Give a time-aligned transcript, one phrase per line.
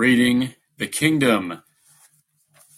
[0.00, 1.62] Raiding the Kingdom.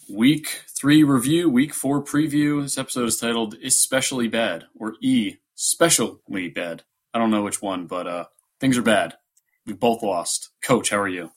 [0.09, 2.61] Week three review, week four preview.
[2.61, 6.83] This episode is titled Especially Bad or E Specially Bad.
[7.13, 8.25] I don't know which one, but uh,
[8.59, 9.13] things are bad.
[9.65, 10.49] We both lost.
[10.61, 11.31] Coach, how are you?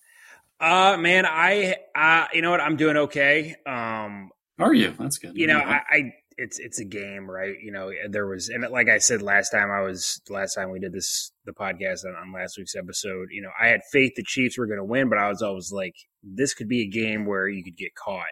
[0.59, 3.55] Uh man, I uh you know what, I'm doing okay.
[3.65, 4.93] Um are you?
[4.99, 5.37] That's good.
[5.37, 7.55] You know, I, I it's it's a game, right?
[7.63, 10.79] You know, there was and like I said last time I was last time we
[10.79, 14.23] did this the podcast on, on last week's episode, you know, I had faith the
[14.23, 17.49] Chiefs were gonna win, but I was always like, this could be a game where
[17.49, 18.27] you could get caught.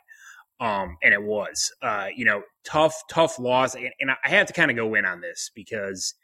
[0.60, 1.72] Um, and it was.
[1.82, 3.74] Uh, you know, tough, tough loss.
[3.74, 6.14] And, and I have to kind of go in on this because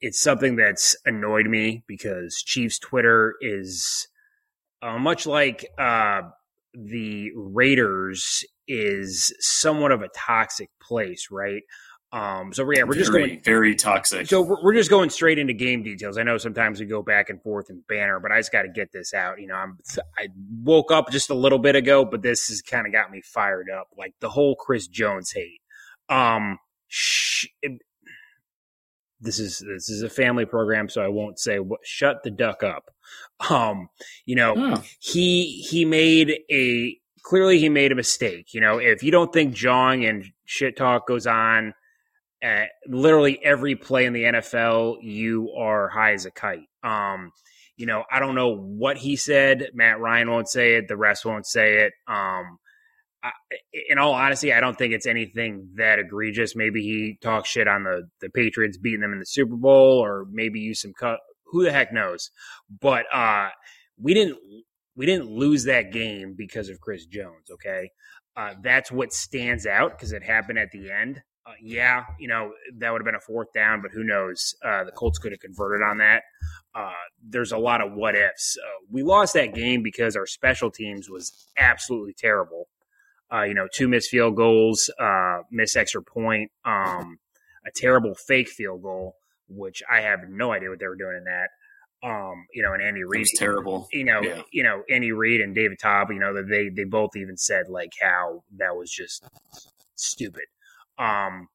[0.00, 4.08] it's something that's annoyed me because Chiefs Twitter is
[4.82, 6.22] uh, much like uh,
[6.74, 11.62] the Raiders is somewhat of a toxic place, right?
[12.12, 14.26] Um, so yeah, we're very, just going very toxic.
[14.26, 16.18] So we're, we're just going straight into game details.
[16.18, 18.68] I know sometimes we go back and forth in banner, but I just got to
[18.68, 19.40] get this out.
[19.40, 19.78] You know, I'm
[20.18, 20.28] I
[20.62, 23.68] woke up just a little bit ago, but this has kind of got me fired
[23.70, 23.88] up.
[23.96, 25.60] Like the whole Chris Jones hate.
[26.08, 27.46] Um, sh-
[29.20, 31.80] this is this is a family program, so I won't say what.
[31.84, 32.90] Shut the duck up.
[33.50, 33.88] Um,
[34.24, 34.82] you know, Oh.
[34.98, 38.54] he he made a clearly he made a mistake.
[38.54, 41.74] You know, if you don't think jawing and shit talk goes on
[42.42, 46.68] at literally every play in the NFL, you are high as a kite.
[46.82, 47.32] Um,
[47.76, 49.70] you know, I don't know what he said.
[49.72, 50.88] Matt Ryan won't say it.
[50.88, 51.92] The rest won't say it.
[52.06, 52.58] Um,
[53.22, 53.32] I,
[53.88, 56.56] in all honesty, I don't think it's anything that egregious.
[56.56, 60.26] Maybe he talks shit on the the Patriots beating them in the Super Bowl, or
[60.30, 61.20] maybe use some cut.
[61.46, 62.30] Who the heck knows?
[62.80, 63.48] But uh,
[63.98, 64.38] we didn't
[64.96, 67.50] we didn't lose that game because of Chris Jones.
[67.50, 67.90] Okay,
[68.36, 71.22] uh, that's what stands out because it happened at the end.
[71.46, 74.54] Uh, yeah, you know that would have been a fourth down, but who knows?
[74.64, 76.22] Uh, the Colts could have converted on that.
[76.74, 76.92] Uh,
[77.26, 78.56] there's a lot of what ifs.
[78.62, 82.68] Uh, we lost that game because our special teams was absolutely terrible.
[83.32, 87.18] Uh, you know, two missed field goals, uh, missed extra point, um,
[87.66, 89.16] a terrible fake field goal,
[89.48, 91.50] which I have no idea what they were doing in that.
[92.02, 93.86] Um, you know, and Andy Reid, terrible.
[93.92, 94.42] you know, Yeah.
[94.52, 97.68] you know, Andy Reid and David Toub, you know, that they they both even said
[97.68, 99.22] like how that was just
[99.96, 100.44] stupid.
[100.98, 101.48] Um,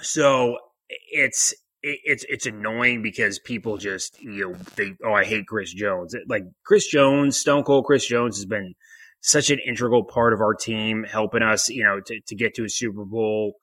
[0.00, 0.56] so
[0.88, 6.14] it's it's it's annoying because people just you know they oh I hate Chris Jones
[6.28, 8.74] like Chris Jones Stone Cold Chris Jones has been
[9.22, 12.64] such an integral part of our team helping us you know to, to get to
[12.64, 13.54] a Super Bowl.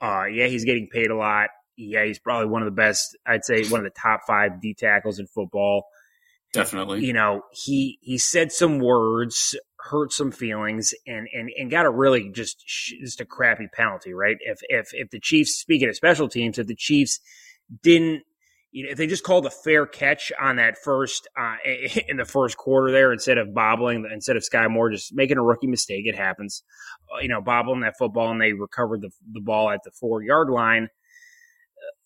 [0.00, 1.48] Uh, yeah, he's getting paid a lot.
[1.76, 3.16] Yeah, he's probably one of the best.
[3.26, 5.86] I'd say one of the top five D tackles in football
[6.52, 7.04] Definitely.
[7.04, 11.90] you know he he said some words hurt some feelings and and and got a
[11.90, 16.28] really just just a crappy penalty right if if if the chiefs speaking of special
[16.28, 17.20] teams if the chiefs
[17.82, 18.22] didn't
[18.70, 21.56] you know if they just called a fair catch on that first uh
[22.08, 25.42] in the first quarter there instead of bobbling instead of Skyy Moore just making a
[25.42, 26.62] rookie mistake it happens
[27.14, 30.22] uh, you know bobbling that football and they recovered the the ball at the four
[30.22, 30.88] yard line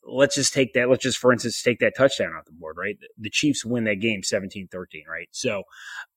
[0.05, 0.89] let's just take that.
[0.89, 2.97] Let's just, for instance, take that touchdown off the board, right?
[3.19, 5.29] The Chiefs win that game 17 13, right?
[5.31, 5.65] So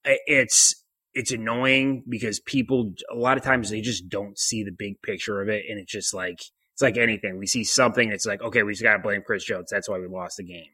[0.03, 0.83] it's,
[1.13, 5.41] it's annoying because people, a lot of times they just don't see the big picture
[5.41, 5.63] of it.
[5.69, 6.39] And it's just like,
[6.73, 7.37] it's like anything.
[7.37, 9.69] We see something, it's like, okay, we just got to blame Chris Jones.
[9.69, 10.71] That's why we lost the game.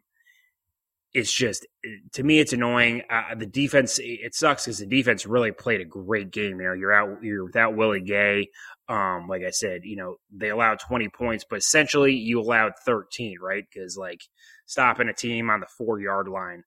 [1.12, 1.66] It's just,
[2.14, 3.02] to me, it's annoying.
[3.10, 6.60] Uh, the defense, it sucks because the defense really played a great game.
[6.60, 8.50] You know, you're out, you're without Willie Gay.
[8.90, 13.38] Um, like I said, you know, they allowed 20 points, but essentially you allowed 13,
[13.40, 13.64] right?
[13.72, 14.22] Because like
[14.66, 16.64] stopping a team on the four yard line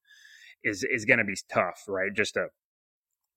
[0.65, 2.15] is is going to be tough, right?
[2.15, 2.47] Just to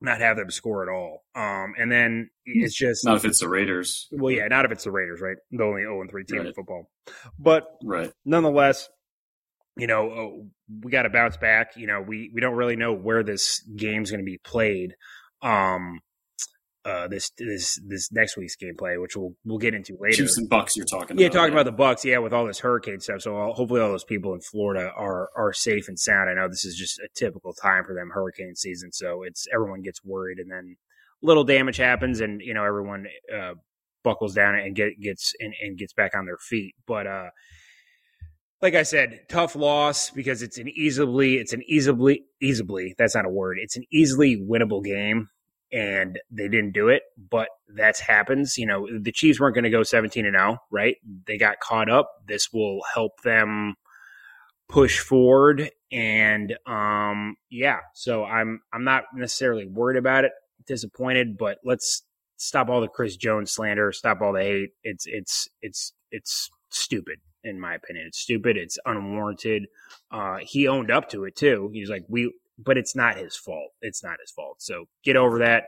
[0.01, 1.23] not have them score at all.
[1.33, 4.07] Um, and then it's just Not if it's the Raiders.
[4.11, 5.37] well, yeah, not if it's the Raiders, right?
[5.51, 6.89] The only 0 and 3 team in football,
[7.39, 8.11] but Right.
[8.23, 8.87] nonetheless,
[9.77, 10.43] you know, uh,
[10.83, 11.75] we got to bounce back.
[11.75, 14.93] You know, we we don't really know where this game's going to be played.
[15.41, 15.99] Um,
[16.85, 20.17] uh, this this this next week's gameplay, which we'll we'll get into later.
[20.17, 21.35] Chiefs and Bucks you're talking Yeah, about.
[21.37, 23.21] talking about the Bucks, yeah, with all this hurricane stuff.
[23.21, 26.29] So all, hopefully, all those people in Florida are are safe and sound.
[26.29, 28.91] I know this is just a typical time for them, hurricane season.
[28.91, 30.75] So it's everyone gets worried, and then
[31.23, 33.53] little damage happens, and you know everyone uh,
[34.03, 36.75] buckles down and get gets and, and gets back on their feet.
[36.85, 37.29] But uh,
[38.61, 43.25] like I said, tough loss because it's an easily it's an easily easily that's not
[43.25, 43.57] a word.
[43.59, 45.29] It's an easily winnable game
[45.75, 48.57] and they didn't do it, but that happens.
[48.57, 50.95] You know, the Chiefs weren't going to go 17 and 0, right?
[51.27, 52.09] They got caught up.
[52.25, 53.75] This will help them
[54.69, 60.31] push forward and um yeah, so I'm I'm not necessarily worried about it,
[60.65, 62.01] disappointed, but let's
[62.37, 64.69] stop all the Chris Jones slander, stop all the hate.
[64.83, 68.07] It's it's it's it's stupid in my opinion.
[68.07, 69.67] It's stupid, it's unwarranted.
[70.09, 71.69] Uh he owned up to it too.
[71.71, 73.71] He's like we but it's not his fault.
[73.81, 74.61] It's not his fault.
[74.61, 75.65] So get over that.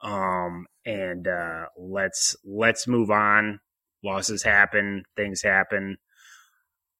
[0.00, 3.60] Um, and uh, let's let's move on.
[4.04, 5.96] Losses happen, things happen.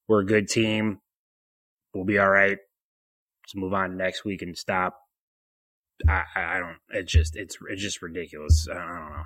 [0.08, 1.00] We're a good team.
[1.94, 2.58] We'll be all right.
[3.44, 4.98] Let's move on next week and stop.
[6.08, 6.78] I, I don't.
[6.90, 8.66] It's just it's it's just ridiculous.
[8.70, 9.22] I don't, know.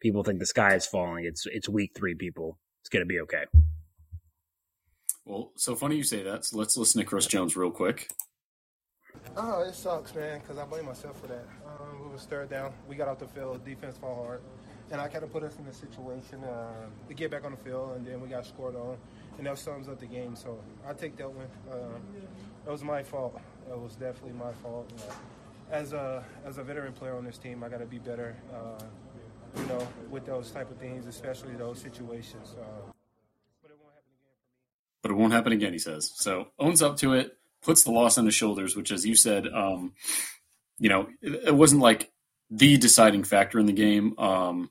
[0.00, 1.24] People think the sky is falling.
[1.24, 2.14] It's it's week three.
[2.14, 3.44] People, it's gonna be okay.
[5.24, 6.46] Well, so funny you say that.
[6.46, 8.08] So let's listen to Chris Jones real quick.
[9.36, 11.46] Oh, it sucks, man, because I blame myself for that.
[11.66, 12.72] Um, we was third down.
[12.88, 13.64] We got off the field.
[13.64, 14.40] Defense fought hard.
[14.90, 17.58] And I kind of put us in a situation uh, to get back on the
[17.58, 18.96] field, and then we got scored on.
[19.36, 20.34] And that sums up the game.
[20.34, 21.46] So I take that one.
[21.70, 21.98] Uh,
[22.66, 23.38] it was my fault.
[23.70, 24.90] It was definitely my fault.
[24.96, 25.12] Uh,
[25.70, 28.36] as a as a veteran player on this team, I got to be better.
[28.52, 28.82] Uh,
[29.56, 32.54] you know, with those type of things, especially those situations.
[32.58, 32.64] Uh,
[33.62, 35.02] but it won't happen again for me.
[35.02, 36.12] But it won't happen again, he says.
[36.16, 39.46] So owns up to it, puts the loss on his shoulders, which, as you said,
[39.48, 39.92] um,
[40.78, 42.10] you know, it, it, wasn't like
[42.50, 44.18] the deciding factor in the game.
[44.18, 44.70] Um,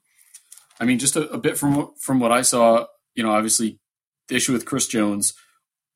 [0.79, 2.85] I mean, just a, a bit from from what I saw,
[3.15, 3.79] you know, obviously
[4.27, 5.33] the issue with Chris Jones,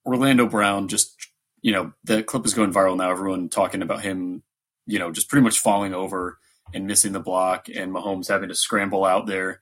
[0.05, 1.15] Orlando Brown, just
[1.61, 3.11] you know, the clip is going viral now.
[3.11, 4.43] Everyone talking about him,
[4.85, 6.39] you know, just pretty much falling over
[6.73, 9.61] and missing the block, and Mahomes having to scramble out there.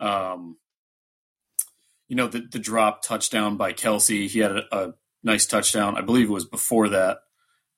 [0.00, 0.56] Um,
[2.08, 4.28] you know, the the drop touchdown by Kelce.
[4.28, 4.94] he had a, a
[5.26, 5.98] nice touchdown.
[5.98, 7.18] I believe it was before that.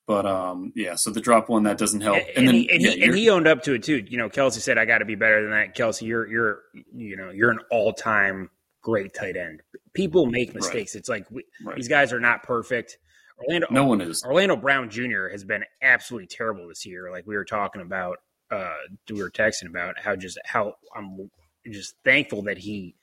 [0.06, 2.83] But um, yeah, so the drop one that doesn't help, and, and then he, and,
[2.83, 4.03] yeah, he, and he owned up to it too.
[4.09, 6.61] You know, Kelce said, "I got to be better than that." Kelce, you're you're
[6.95, 8.49] you know you're an all time
[8.81, 9.61] great tight end.
[9.93, 10.95] People make mistakes.
[10.95, 11.00] Right.
[11.00, 11.77] It's like we, right.
[11.77, 12.97] these guys are not perfect.
[13.39, 14.25] Orlando, no one is.
[14.25, 15.29] Orlando Brown Jr.
[15.29, 17.11] has been absolutely terrible this year.
[17.12, 18.17] Like we were talking about,
[18.50, 18.73] uh,
[19.11, 21.31] we were texting about how just how I'm
[21.71, 22.97] just thankful that he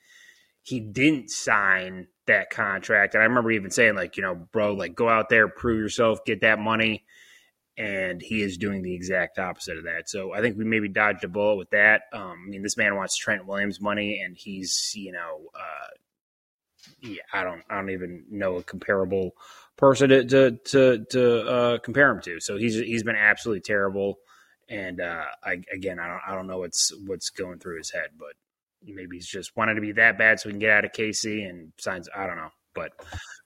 [0.62, 3.14] he didn't sign that contract.
[3.14, 6.24] And I remember even saying, like, you know, bro, like go out there, prove yourself,
[6.24, 7.04] get that money.
[7.78, 10.08] And he is doing the exact opposite of that.
[10.08, 12.04] So I think we maybe dodged a bullet with that.
[12.12, 15.88] Um, I mean, this man wants Trent Williams money, and he's, you know, uh,
[17.02, 19.32] yeah, I don't, I don't even know a comparable
[19.76, 22.40] person to to to, to uh, compare him to.
[22.40, 24.20] So he's he's been absolutely terrible.
[24.70, 28.08] And uh, I, again, I don't, I don't know what's what's going through his head,
[28.18, 28.32] but
[28.94, 31.48] maybe he's just wanted to be that bad so he can get out of KC
[31.48, 32.08] and signs.
[32.14, 32.92] I don't know, but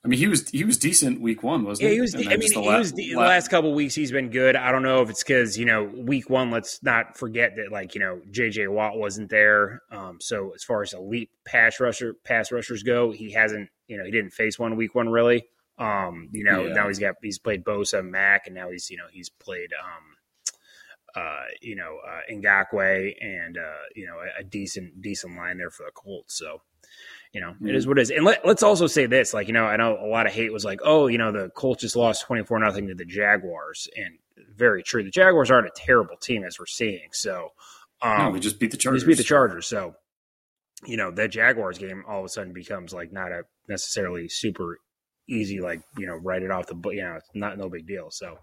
[0.04, 2.00] I mean, he was he was decent week one, wasn't yeah, he?
[2.00, 2.14] was.
[2.14, 4.56] I mean, he la- was the, la- last couple weeks he's been good.
[4.56, 6.50] I don't know if it's because you know week one.
[6.50, 8.68] Let's not forget that like you know J.J.
[8.68, 9.82] Watt wasn't there.
[9.90, 13.68] Um, so as far as elite pass rusher pass rushers go, he hasn't.
[13.88, 15.44] You know, he didn't face one week one really.
[15.78, 16.74] Um, you know, yeah.
[16.74, 20.16] now he's got he's played Bosa, Mack, and now he's you know he's played um
[21.14, 25.70] uh, you know, uh, Ngakoue and, uh, you know, a, a, decent, decent line there
[25.70, 26.38] for the Colts.
[26.38, 26.62] So,
[27.32, 27.68] you know, mm-hmm.
[27.68, 28.10] it is what it is.
[28.10, 30.52] And let, us also say this, like, you know, I know a lot of hate
[30.52, 33.88] was like, oh, you know, the Colts just lost 24 nothing to the Jaguars.
[33.96, 34.18] And
[34.56, 35.02] very true.
[35.02, 37.08] The Jaguars aren't a terrible team as we're seeing.
[37.12, 37.52] So,
[38.02, 39.04] um, no, we just beat the Chargers.
[39.04, 39.66] We just beat the Chargers.
[39.66, 39.94] So,
[40.86, 44.78] you know, that Jaguars game all of a sudden becomes like not a necessarily super
[45.28, 48.10] easy, like, you know, write it off the, you know, it's not no big deal.
[48.10, 48.38] So,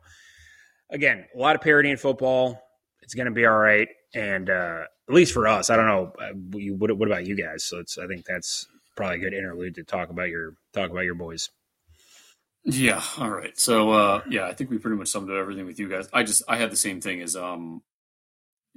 [0.90, 2.62] again, a lot of parity in football.
[3.02, 6.14] It's going to be all right, and uh, at least for us, I don't know.
[6.20, 6.34] Uh,
[6.78, 7.64] what, what about you guys?
[7.64, 11.06] So it's I think that's probably a good interlude to talk about your talk about
[11.06, 11.50] your boys.
[12.66, 13.02] Yeah.
[13.18, 13.58] All right.
[13.58, 16.10] So uh, yeah, I think we pretty much summed up everything with you guys.
[16.12, 17.82] I just I had the same thing as um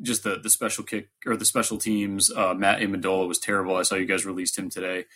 [0.00, 2.30] just the the special kick or the special teams.
[2.30, 3.76] Uh, Matt Ammendola was terrible.
[3.76, 5.06] I saw you guys released him today.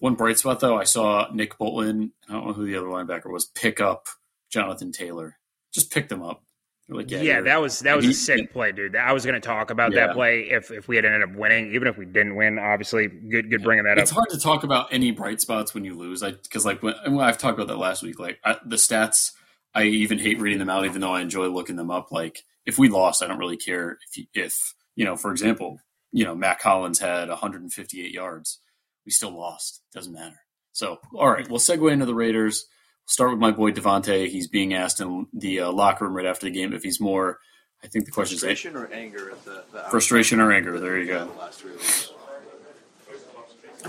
[0.00, 2.12] One bright spot though, I saw Nick Bolton.
[2.28, 3.44] I don't know who the other linebacker was.
[3.44, 4.08] Pick up
[4.50, 5.38] Jonathan Taylor
[5.72, 6.42] just pick them up.
[6.88, 8.96] Like, yeah, yeah that was that was a sick play, dude.
[8.96, 10.08] I was going to talk about yeah.
[10.08, 12.58] that play if if we had ended up winning, even if we didn't win.
[12.58, 14.18] Obviously, good good bringing that it's up.
[14.18, 16.94] It's hard to talk about any bright spots when you lose, I because like when,
[17.20, 18.18] I've talked about that last week.
[18.18, 19.32] Like I, the stats,
[19.74, 22.10] I even hate reading them out, even though I enjoy looking them up.
[22.10, 25.78] Like if we lost, I don't really care if you, if you know, for example,
[26.10, 28.58] you know, Mack Hollins had 158 yards,
[29.06, 29.82] we still lost.
[29.94, 30.40] Doesn't matter.
[30.72, 32.66] So all right, we'll segue into the Raiders
[33.06, 34.28] start with my boy Davante.
[34.28, 37.38] He's being asked in the uh, locker room right after the game if he's more.
[37.84, 40.78] I think the question is frustration or anger at the, the frustration or anger.
[40.78, 41.30] There you go.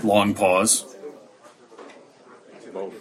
[0.02, 0.96] Long pause.
[2.72, 2.94] Both.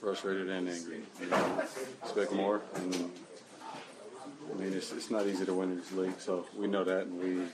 [0.00, 1.00] Frustrated and angry.
[1.20, 1.62] You know,
[2.04, 2.62] expect more.
[2.76, 3.10] And,
[4.50, 7.06] I mean, it's, it's not easy to win in this league, so we know that,
[7.06, 7.48] and we, you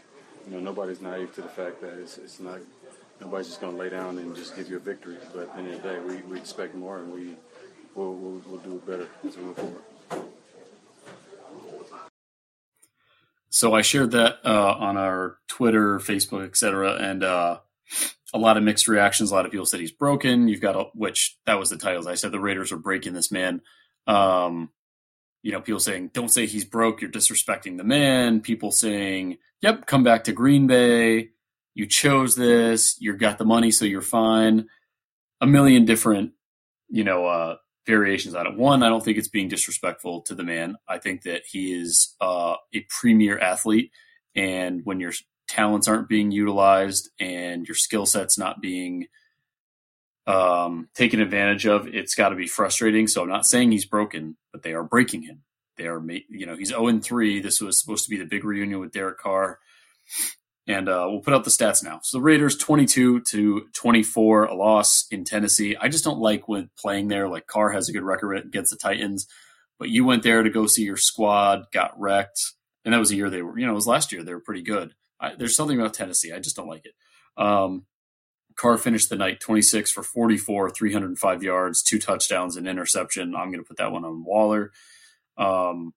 [0.48, 2.60] know, nobody's naive to the fact that it's, it's not
[3.20, 5.16] nobody's just going to lay down and just give you a victory.
[5.32, 7.36] But at the end of the day, we, we expect more, and we
[7.94, 9.82] we'll, we'll, we'll do it better as we move forward.
[13.50, 17.58] So I shared that uh, on our Twitter, Facebook, etc., and uh,
[18.32, 19.30] a lot of mixed reactions.
[19.30, 20.48] A lot of people said he's broken.
[20.48, 22.08] You've got a, which that was the titles.
[22.08, 23.60] I said the Raiders are breaking this man.
[24.08, 24.70] Um,
[25.42, 28.40] you know, people saying, don't say he's broke, you're disrespecting the man.
[28.40, 31.30] People saying, yep, come back to Green Bay.
[31.74, 34.66] You chose this, you got the money, so you're fine.
[35.40, 36.32] A million different,
[36.88, 38.56] you know, uh, variations on it.
[38.56, 40.76] One, I don't think it's being disrespectful to the man.
[40.88, 43.90] I think that he is uh, a premier athlete.
[44.34, 45.12] And when your
[45.48, 49.06] talents aren't being utilized and your skill set's not being
[50.26, 53.06] um, taken advantage of, it's got to be frustrating.
[53.06, 55.42] So I'm not saying he's broken, but they are breaking him.
[55.76, 57.40] They are, you know, he's 0 3.
[57.40, 59.58] This was supposed to be the big reunion with Derek Carr.
[60.66, 62.00] And uh, we'll put out the stats now.
[62.02, 65.76] So the Raiders 22 to 24, a loss in Tennessee.
[65.78, 67.28] I just don't like when playing there.
[67.28, 69.26] Like Carr has a good record against the Titans,
[69.78, 72.40] but you went there to go see your squad, got wrecked.
[72.84, 74.22] And that was a year they were, you know, it was last year.
[74.22, 74.94] They were pretty good.
[75.20, 76.32] I, there's something about Tennessee.
[76.32, 76.94] I just don't like it.
[77.36, 77.84] Um,
[78.56, 83.34] Carr finished the night 26 for 44, 305 yards, two touchdowns, and interception.
[83.34, 84.70] I'm going to put that one on Waller.
[85.36, 85.92] Um,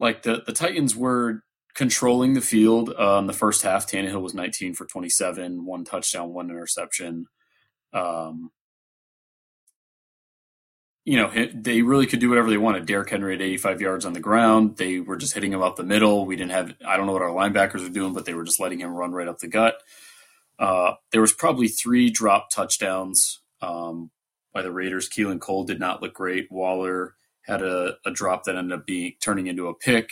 [0.00, 1.42] like the the Titans were
[1.78, 3.86] controlling the field in the first half.
[3.86, 7.26] Tannehill was 19 for 27, one touchdown, one interception.
[7.92, 8.50] Um,
[11.04, 12.84] you know, they really could do whatever they wanted.
[12.84, 14.76] Derrick Henry at 85 yards on the ground.
[14.76, 16.26] They were just hitting him up the middle.
[16.26, 18.58] We didn't have, I don't know what our linebackers were doing, but they were just
[18.58, 19.80] letting him run right up the gut.
[20.58, 24.10] Uh, there was probably three drop touchdowns um,
[24.52, 25.08] by the Raiders.
[25.08, 26.50] Keelan Cole did not look great.
[26.50, 30.10] Waller had a, a drop that ended up being turning into a pick.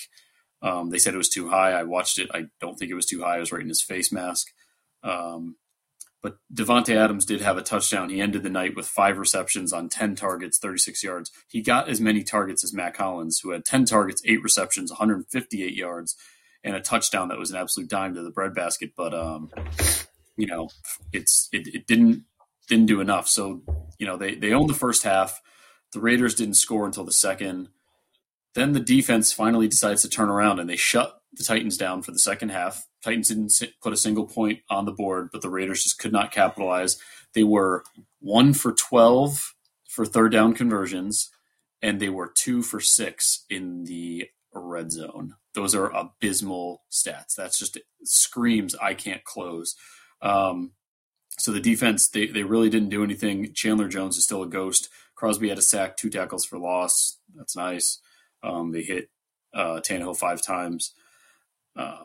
[0.67, 1.71] Um, they said it was too high.
[1.71, 2.29] I watched it.
[2.35, 3.37] I don't think it was too high.
[3.37, 4.49] I was right in his face mask.
[5.05, 5.57] Um,
[6.23, 8.11] but Davante Adams did have a touchdown.
[8.11, 11.31] He ended the night with five receptions on 10 targets, 36 yards.
[11.47, 15.73] He got as many targets as Mack Hollins, who had 10 targets, eight receptions, 158
[15.73, 16.17] yards,
[16.65, 18.91] and a touchdown that was an absolute dime to the breadbasket.
[18.97, 19.53] But um,
[20.37, 20.69] you know,
[21.13, 22.25] it's it, it didn't
[22.67, 23.29] didn't do enough.
[23.29, 23.63] So
[24.01, 25.41] you know they they owned the first half.
[25.93, 27.69] The Raiders didn't score until the second.
[28.57, 32.11] Then the defense finally decides to turn around and they shut the Titans down for
[32.11, 32.87] the second half.
[33.05, 36.33] Titans didn't put a single point on the board, but the Raiders just could not
[36.33, 36.97] capitalize.
[37.35, 37.85] They were
[38.19, 39.55] one for 12
[39.87, 41.31] for third down conversions,
[41.83, 45.35] and they were two for six in the red zone.
[45.53, 47.35] Those are abysmal stats.
[47.37, 49.77] That's just screams I can't close.
[50.23, 50.73] Um,
[51.39, 53.53] so the defense, they, they really didn't do anything.
[53.53, 54.89] Chandler Jones is still a ghost.
[55.15, 57.19] Crosby had a sack, two tackles for loss.
[57.35, 58.01] That's nice.
[58.43, 59.11] Um, they hit
[59.55, 60.93] uh, Tannehill five times.
[61.75, 62.05] Uh,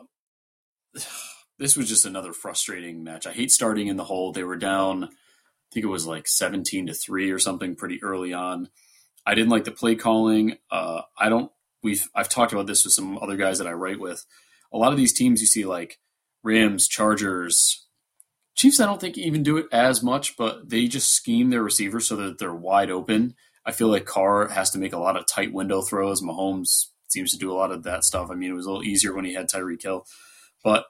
[1.58, 3.26] this was just another frustrating match.
[3.26, 4.32] I hate starting in the hole.
[4.32, 5.08] They were down, I
[5.72, 8.68] think it was like 17 to 3 or something pretty early on.
[9.24, 10.56] I didn't like the play calling.
[10.70, 14.00] Uh, I don't, we've, I've talked about this with some other guys that I write
[14.00, 14.24] with.
[14.72, 15.98] A lot of these teams you see like
[16.42, 17.86] Rams, Chargers,
[18.54, 22.06] Chiefs, I don't think even do it as much, but they just scheme their receivers
[22.06, 25.26] so that they're wide open I feel like Carr has to make a lot of
[25.26, 26.22] tight window throws.
[26.22, 28.30] Mahomes seems to do a lot of that stuff.
[28.30, 30.06] I mean, it was a little easier when he had Tyreek Hill,
[30.64, 30.86] but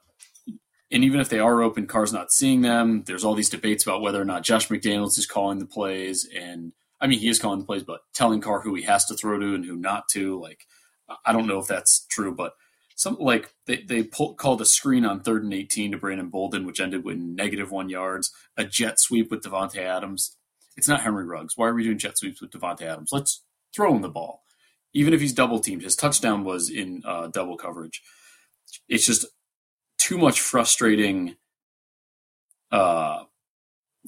[0.91, 3.03] and even if they are open, Carr's not seeing them.
[3.07, 6.73] There's all these debates about whether or not Josh McDaniels is calling the plays, and
[7.01, 9.39] I mean he is calling the plays, but telling Carr who he has to throw
[9.39, 10.41] to and who not to.
[10.41, 10.67] Like,
[11.25, 12.53] I don't know if that's true, but
[12.95, 16.67] some like they they pull, called a screen on third and eighteen to Brandon Bolden,
[16.67, 18.31] which ended with negative one yards.
[18.57, 20.37] A jet sweep with Davante Adams
[20.77, 21.57] it's not Henry Ruggs.
[21.57, 23.11] Why are we doing jet sweeps with Davante Adams?
[23.13, 23.43] Let's
[23.75, 24.43] throw him the ball.
[24.95, 28.03] Even if he's double teamed, his touchdown was in uh, double coverage.
[28.89, 29.27] It's just
[29.99, 31.37] too much frustrating
[32.71, 33.25] uh,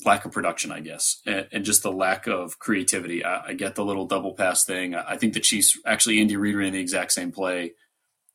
[0.05, 3.25] lack of production, I guess, and, and, just the lack of creativity.
[3.25, 4.95] I, I, get the little double pass thing.
[4.95, 7.75] I, I think the Chiefs actually Andy Reid ran the exact same play.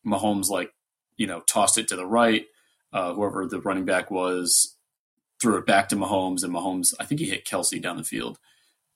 [0.05, 0.71] Mahomes like
[1.17, 2.45] you know tossed it to the right.
[2.93, 4.77] Uh, whoever the running back was
[5.41, 8.39] threw it back to Mahomes, and Mahomes, I think he hit Kelce down the field.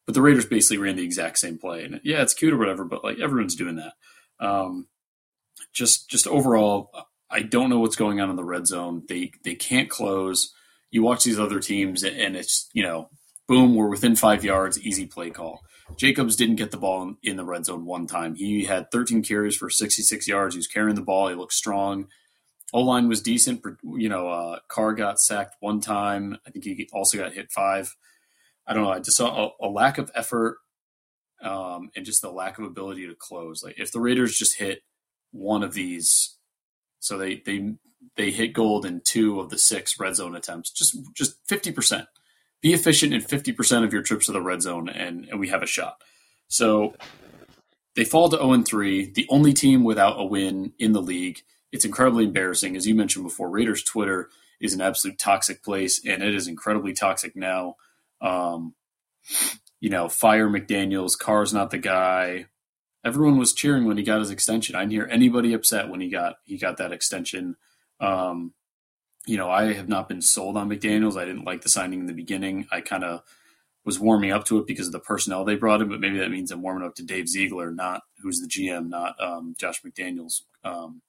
[0.06, 2.84] But the Raiders basically ran the exact same play, and yeah, it's cute or whatever,
[2.84, 3.94] but like everyone's doing that.
[4.46, 4.88] Um,
[5.72, 6.92] just, just overall,
[7.30, 9.04] I don't know what's going on in the red zone.
[9.08, 10.54] They they can't close.
[10.92, 13.10] You watch these other teams, and it's you know,
[13.48, 15.62] boom, we're within five yards, easy play call.
[15.98, 18.36] Jacobs didn't get the ball in the red zone one time.
[18.36, 20.56] He had 13 carries for 66 yards.
[20.56, 21.28] He was carrying the ball.
[21.28, 22.08] He looked strong.
[22.74, 23.62] O line was decent.
[23.84, 26.38] You know, uh, Carr got sacked one time.
[26.46, 27.96] I think he also got hit five.
[28.66, 28.92] I don't know.
[28.92, 30.58] I just saw a, a lack of effort
[31.42, 33.64] um, and just the lack of ability to close.
[33.64, 34.82] Like if the Raiders just hit
[35.32, 36.38] one of these,
[37.00, 37.74] so they they
[38.16, 42.08] they hit gold in two of the six red zone attempts, just just fifty percent.
[42.62, 45.50] Be efficient in fifty percent of your trips to the red zone, and and we
[45.50, 46.02] have a shot.
[46.48, 46.96] So
[47.96, 51.02] they fall to zero oh and three, the only team without a win in the
[51.02, 51.42] league
[51.74, 52.78] it's incredibly embarrassing.
[52.78, 54.30] As you mentioned before, Raiders Twitter
[54.62, 57.76] is an absolute toxic place, and it is incredibly toxic now.
[58.22, 58.76] Um,
[59.82, 62.46] you know, fire McDaniels, Carr's not the guy.
[63.04, 64.76] everyone was cheering when he got his extension.
[64.76, 67.56] I didn't hear anybody upset when he got he got that extension.
[68.00, 68.54] Um,
[69.26, 71.18] you know, I have not been sold on McDaniels.
[71.20, 72.68] I didn't like the signing in the beginning.
[72.72, 73.24] I kind of
[73.84, 76.32] was warming up to it because of the personnel they brought in, but maybe that
[76.32, 80.44] means I'm warming up to Dave Ziegler, not who's the GM, not um, Josh McDaniels.
[80.64, 81.02] Um,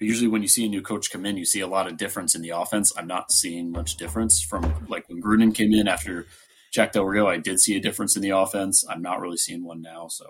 [0.00, 1.98] but usually, when you see a new coach come in, you see a lot of
[1.98, 2.90] difference in the offense.
[2.96, 6.26] I'm not seeing much difference from like when Gruden came in after
[6.72, 7.28] Jack Del Rio.
[7.28, 8.82] I did see a difference in the offense.
[8.88, 10.08] I'm not really seeing one now.
[10.08, 10.24] So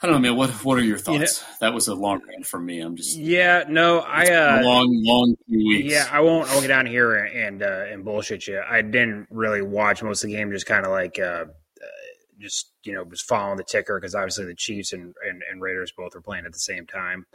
[0.00, 0.36] I don't know, man.
[0.36, 1.42] What What are your thoughts?
[1.42, 2.78] You know, that was a long rant from me.
[2.78, 3.64] I'm just yeah.
[3.68, 5.92] No, I uh, long, long few weeks.
[5.92, 6.48] Yeah, I won't.
[6.50, 8.62] I'll get down here and uh, and bullshit you.
[8.64, 10.52] I didn't really watch most of the game.
[10.52, 11.46] Just kind of like uh,
[12.38, 15.92] just you know was following the ticker because obviously the Chiefs and, and, and Raiders
[15.96, 17.26] both were playing at the same time.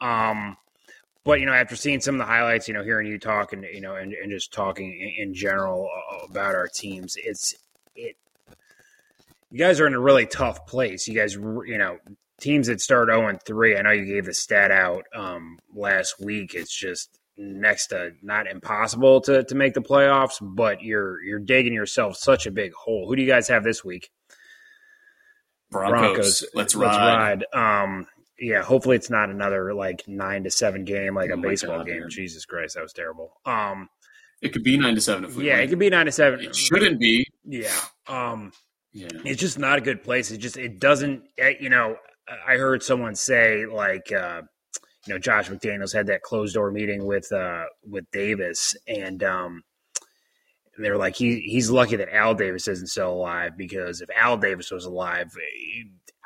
[0.00, 0.56] Um,
[1.24, 3.64] but you know, after seeing some of the highlights, you know, hearing you talk and
[3.64, 7.54] you know, and, and just talking in, in general uh, about our teams, it's
[7.94, 8.16] it.
[9.50, 11.08] You guys are in a really tough place.
[11.08, 11.98] You guys, you know,
[12.40, 13.76] teams that start zero oh and three.
[13.76, 16.54] I know you gave the stat out um, last week.
[16.54, 21.74] It's just next to not impossible to to make the playoffs, but you're you're digging
[21.74, 23.06] yourself such a big hole.
[23.08, 24.10] Who do you guys have this week?
[25.70, 26.00] Broncos.
[26.00, 26.44] Broncos.
[26.54, 26.74] Let's.
[26.74, 27.44] Let's ride.
[27.52, 28.06] Um,
[28.40, 31.86] yeah, hopefully it's not another like nine to seven game like oh a baseball God,
[31.86, 32.00] game.
[32.00, 32.10] Man.
[32.10, 33.32] Jesus Christ, that was terrible.
[33.44, 33.88] Um,
[34.40, 35.46] it could be nine to seven if we.
[35.46, 35.64] Yeah, win.
[35.64, 36.40] it could be nine to seven.
[36.40, 37.26] It shouldn't be.
[37.44, 37.70] Yeah.
[38.08, 38.52] Um,
[38.92, 39.08] yeah.
[39.24, 40.30] It's just not a good place.
[40.30, 41.22] It just it doesn't.
[41.38, 41.96] Eh, you know,
[42.46, 44.10] I heard someone say like.
[44.12, 44.42] Uh,
[45.06, 49.62] you know, Josh McDaniels had that closed door meeting with uh, with Davis, and um,
[50.76, 54.70] they're like, he he's lucky that Al Davis isn't still alive because if Al Davis
[54.70, 55.34] was alive,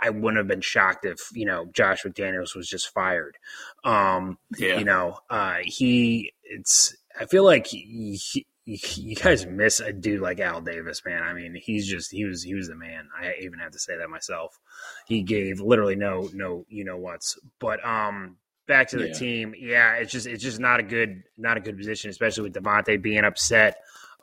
[0.04, 3.38] I wouldn't have been shocked if you know Josh McDaniels was just fired.
[3.84, 4.78] Um, yeah.
[4.78, 6.94] You know, uh, he it's.
[7.18, 11.22] I feel like he, he, you guys miss a dude like Al Davis, man.
[11.22, 13.08] I mean, he's just he was he was the man.
[13.18, 14.58] I even have to say that myself.
[15.06, 17.38] He gave literally no no you know what's.
[17.58, 18.36] But um,
[18.66, 19.14] back to the yeah.
[19.14, 22.54] team, yeah, it's just it's just not a good not a good position, especially with
[22.54, 23.78] Davante being upset.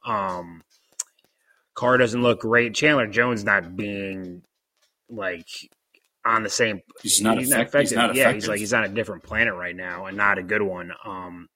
[0.06, 0.64] Um,
[1.74, 2.76] Carr doesn't look great.
[2.76, 4.44] Chandler Jones not being
[5.12, 5.48] like
[6.26, 6.82] on the same.
[7.02, 7.82] He's not, he's not effective.
[7.82, 10.44] He's not yeah, he's like he's on a different planet right now, and not a
[10.44, 10.92] good one.
[11.06, 11.48] Um,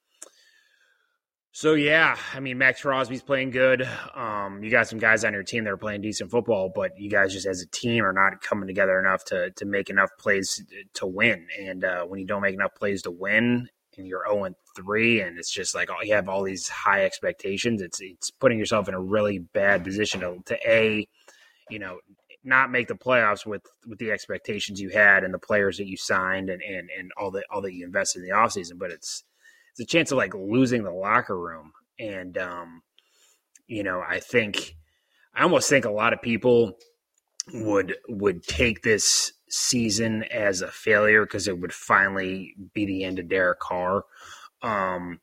[1.52, 3.88] so yeah, I mean Maxx Crosby's playing good.
[4.14, 7.10] Um, you got some guys on your team that are playing decent football, but you
[7.10, 10.62] guys just as a team are not coming together enough to to make enough plays
[10.96, 11.48] to win.
[11.58, 14.56] And uh, when you don't make enough plays to win, and you're zero oh and
[14.76, 18.60] three, and it's just like oh, you have all these high expectations, it's it's putting
[18.60, 21.08] yourself in a really bad position to, to a,
[21.70, 22.00] you know,
[22.46, 25.98] not make the playoffs with with the expectations you had and the players that you
[25.98, 29.24] signed and and, and all that all that you invested in the offseason but it's
[29.72, 31.74] it's a chance of like losing the locker room.
[32.00, 32.82] And um
[33.68, 34.76] you know i think
[35.34, 36.78] i almost think a lot of people
[37.54, 43.20] would would take this season as a failure because it would finally be the end
[43.20, 44.04] of Derek Carr.
[44.62, 45.20] Um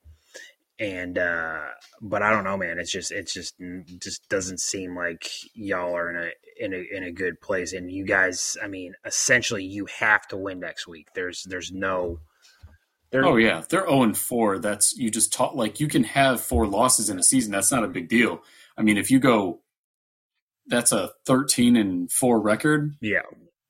[0.82, 1.60] and uh
[2.00, 2.78] but I don't know, man.
[2.80, 3.54] It's just it's just
[4.00, 7.72] just doesn't seem like y'all are in a in a in a good place.
[7.72, 11.06] And you guys, I mean, essentially, you have to win next week.
[11.14, 12.18] There's there's no.
[13.14, 14.58] oh yeah, they're zero oh and four.
[14.58, 17.52] That's you just taught like you can have four losses in a season.
[17.52, 18.42] That's not a big deal.
[18.76, 19.60] I mean, if you go,
[20.66, 22.96] that's a thirteen and four record.
[23.00, 23.22] Yeah,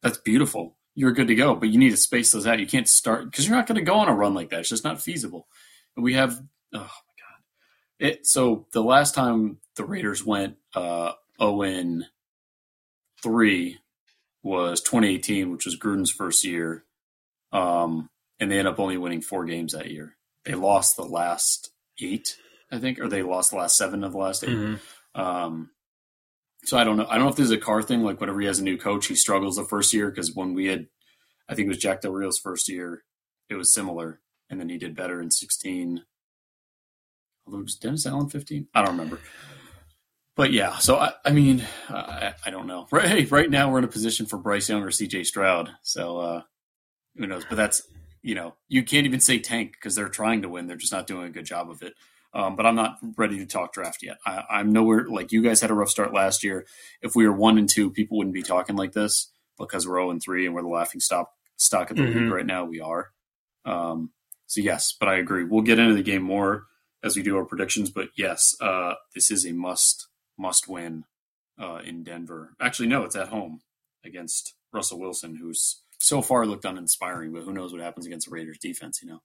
[0.02, 0.78] that's beautiful.
[0.94, 2.60] You're good to go, but you need to space those out.
[2.60, 4.60] You can't start because you're not going to go on a run like that.
[4.60, 5.46] It's just not feasible.
[5.96, 6.40] we have
[6.74, 7.42] oh, my god,
[7.98, 12.02] it, so the last time the Raiders went uh, 0
[13.22, 13.78] 3
[14.42, 16.84] was 2018, which was Gruden's first year.
[17.52, 18.08] Um,
[18.40, 20.16] and they ended up only winning four games that year.
[20.44, 22.36] They lost the last eight,
[22.72, 25.20] I think, or they lost the last seven of the last 8 mm-hmm.
[25.20, 25.70] um,
[26.64, 27.06] so I don't know.
[27.06, 28.02] I don't know if this is a Carr thing.
[28.02, 30.66] Like whenever he has a new coach, he struggles the first year because when we
[30.66, 30.86] had,
[31.48, 33.02] I think it was Jack Del Rio's first year,
[33.48, 36.04] it was similar, and then he did better in 16
[37.46, 38.68] although it was Dennis Allen 15?
[38.74, 39.20] I don't remember.
[40.34, 42.86] But yeah, so I, I mean, I, I, don't know.
[42.90, 45.70] Right, hey, right now we're in a position for Bryce Young or CJ Stroud.
[45.82, 46.42] So uh,
[47.16, 47.44] who knows?
[47.48, 47.82] But that's,
[48.22, 50.66] you know, you can't even say tank because they're trying to win.
[50.66, 51.94] They're just not doing a good job of it.
[52.34, 54.16] Um, but I'm not ready to talk draft yet.
[54.24, 56.66] I, am nowhere like you guys had a rough start last year.
[57.02, 60.12] If we were one and two, people wouldn't be talking like this because we're 0
[60.12, 62.20] and three and we're the laughing stock stock of the mm-hmm.
[62.20, 62.64] league right now.
[62.64, 63.10] We are.
[63.66, 64.12] Um,
[64.46, 65.44] so yes, but I agree.
[65.44, 66.64] We'll get into the game more
[67.02, 67.90] as we do our predictions.
[67.90, 71.04] But yes, uh, this is a must must win
[71.60, 72.54] uh, in Denver.
[72.60, 73.60] Actually, no, it's at home
[74.04, 77.32] against Russell Wilson, who's so far looked uninspiring.
[77.32, 79.00] But who knows what happens against the Raiders defense?
[79.02, 79.22] You know.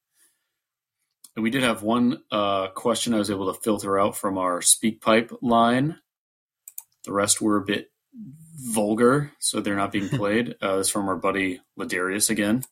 [1.35, 4.59] And we did have one uh, question I was able to filter out from our
[4.59, 5.99] SpeakPipe line.
[7.05, 7.91] The rest were a bit
[8.59, 10.55] vulgar, so they're not being played.
[10.59, 12.63] Uh, this is from our buddy Ladarius again.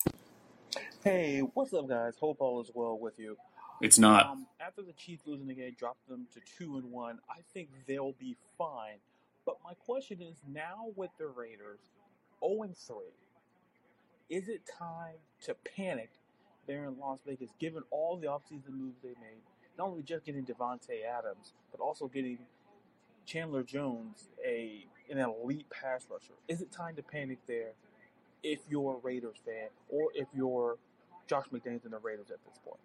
[1.03, 2.15] Hey, what's up, guys?
[2.19, 3.37] Hope all is well with you.
[3.81, 4.27] It's not.
[4.27, 7.19] Um, after the Chiefs losing the game, dropped them to two and one.
[7.29, 8.97] I think they'll be fine.
[9.45, 11.79] But my question is, now with the Raiders,
[12.43, 13.13] zero and three,
[14.29, 16.09] is it time to panic
[16.67, 19.41] there in Las Vegas, given all the offseason moves they made?
[19.77, 22.39] Not only just getting Davante Adams, but also getting
[23.25, 26.33] Chandler Jones, a an elite pass rusher.
[26.47, 27.73] Is it time to panic there
[28.41, 30.77] if you're a Raiders fan or if you're
[31.27, 32.79] Josh McDaniels and the Raiders at this point?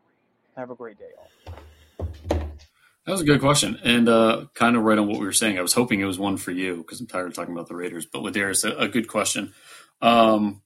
[0.56, 1.54] Have a great day, all.
[3.06, 5.58] That was a good question, and uh, kind of right on what we were saying.
[5.58, 7.74] I was hoping it was one for you because I'm tired of talking about the
[7.74, 8.06] Raiders.
[8.06, 9.52] But Ladarius, a, a good question.
[10.02, 10.62] Um,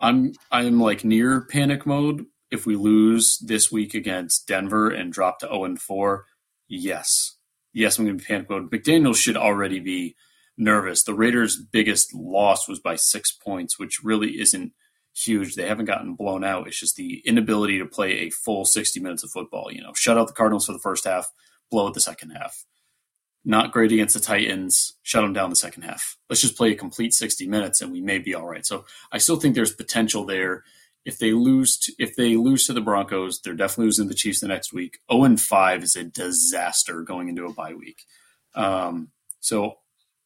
[0.00, 2.26] I'm I'm like near panic mode.
[2.50, 6.26] If we lose this week against Denver and drop to 0 and 4,
[6.68, 7.36] yes,
[7.72, 8.70] yes, I'm going to be panic mode.
[8.70, 10.16] McDaniel should already be
[10.58, 11.02] nervous.
[11.02, 14.72] The Raiders' biggest loss was by six points, which really isn't
[15.14, 15.54] huge.
[15.54, 16.66] They haven't gotten blown out.
[16.66, 19.70] It's just the inability to play a full 60 minutes of football.
[19.70, 21.30] You know, shut out the Cardinals for the first half,
[21.70, 22.64] blow it the second half.
[23.44, 26.16] Not great against the Titans, shut them down the second half.
[26.30, 28.64] Let's just play a complete 60 minutes and we may be all right.
[28.64, 30.62] So I still think there's potential there.
[31.04, 34.40] If they lose to, if they lose to the Broncos, they're definitely losing the Chiefs
[34.40, 35.00] the next week.
[35.10, 38.04] 0 and 5 is a disaster going into a bye week.
[38.54, 39.78] Um, so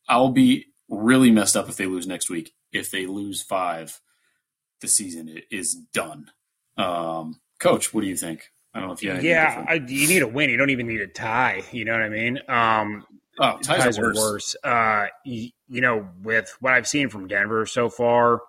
[0.09, 2.53] I'll be really messed up if they lose next week.
[2.73, 3.99] If they lose five,
[4.81, 6.31] the season is done.
[6.77, 8.51] Um, Coach, what do you think?
[8.75, 9.15] I don't know if you.
[9.21, 10.51] Yeah, I, you need a win.
[10.51, 11.63] You don't even need a tie.
[11.73, 12.39] You know what I mean?
[12.47, 13.07] Um,
[13.41, 14.17] oh, ties, ties are worse.
[14.17, 14.57] Worse.
[14.63, 18.41] Uh, you, you, know, with what I've seen from Denver so far,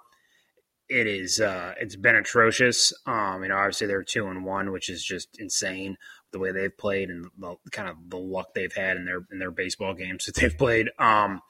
[0.89, 2.91] it is uh, it's been atrocious.
[3.05, 5.97] Um, you know, obviously they're two and one, which is just insane
[6.31, 9.39] the way they've played and the kind of the luck they've had in their in
[9.39, 10.89] their baseball games that they've played.
[10.99, 11.41] Um,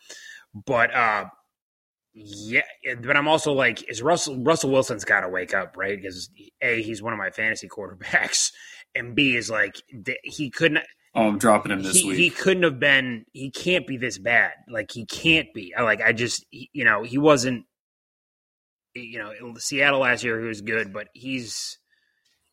[0.53, 1.25] but uh,
[2.19, 2.61] yeah,
[3.03, 6.01] but I'm also like, is Russell Russell Wilson's got to wake up, right?
[6.01, 8.51] Because a he's one of my fantasy quarterbacks,
[8.95, 9.75] and b is like
[10.23, 10.83] he couldn't.
[11.13, 12.17] Oh, I'm dropping him this he, week.
[12.17, 13.25] He couldn't have been.
[13.33, 14.53] He can't be this bad.
[14.67, 15.73] Like he can't be.
[15.79, 17.65] Like I just, you know, he wasn't.
[18.95, 21.77] You know, Seattle last year he was good, but he's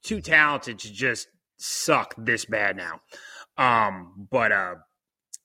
[0.03, 3.00] too talented to just suck this bad now.
[3.57, 4.74] Um, but uh,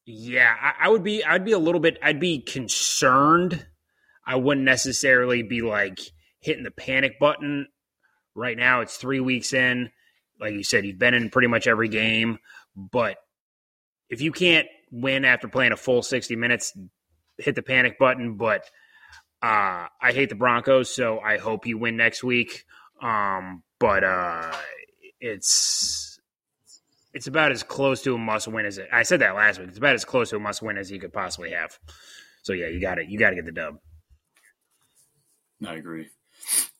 [0.05, 1.23] yeah, I, I would be.
[1.23, 1.97] I'd be a little bit.
[2.03, 3.65] I'd be concerned
[4.25, 5.99] I wouldn't necessarily be like
[6.39, 7.67] hitting the panic button
[8.35, 8.81] right now.
[8.81, 9.91] It's three weeks in.
[10.39, 12.39] Like you said, you've been in pretty much every game.
[12.75, 13.17] But
[14.09, 16.77] if you can't win after playing a full 60 minutes,
[17.37, 18.35] hit the panic button.
[18.35, 18.63] But
[19.41, 22.65] uh, I hate the Broncos, so I hope you win next week.
[23.01, 24.51] Um, but uh,
[25.19, 26.19] it's
[27.13, 28.89] it's about as close to a must win as it.
[28.91, 29.69] I said that last week.
[29.69, 31.77] It's about as close to a must win as you could possibly have.
[32.43, 33.09] So yeah, you got it.
[33.09, 33.79] You got to get the dub.
[35.65, 36.09] I agree.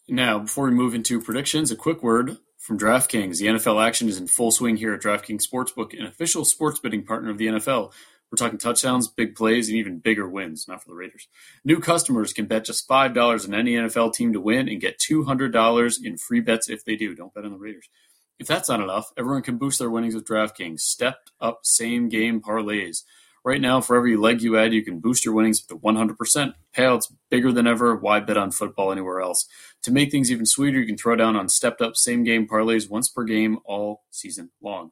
[0.08, 3.40] Now, before we move into predictions, a quick word from DraftKings.
[3.40, 7.04] The NFL action is in full swing here at DraftKings Sportsbook, an official sports betting
[7.04, 7.92] partner of the NFL.
[8.32, 11.28] We're talking touchdowns, big plays, and even bigger wins, not for the Raiders.
[11.66, 15.98] New customers can bet just $5 on any NFL team to win and get $200
[16.04, 17.16] in free bets if they do.
[17.16, 17.90] Don't bet on the Raiders.
[18.38, 20.82] If that's not enough, everyone can boost their winnings with DraftKings.
[20.82, 23.04] Stepped up same game parlays.
[23.46, 26.54] Right now, for every leg you add, you can boost your winnings up to 100%.
[26.76, 27.96] Payouts bigger than ever.
[27.96, 29.48] Why bet on football anywhere else?
[29.84, 32.90] To make things even sweeter, you can throw down on stepped up same game parlays
[32.90, 34.92] once per game all season long.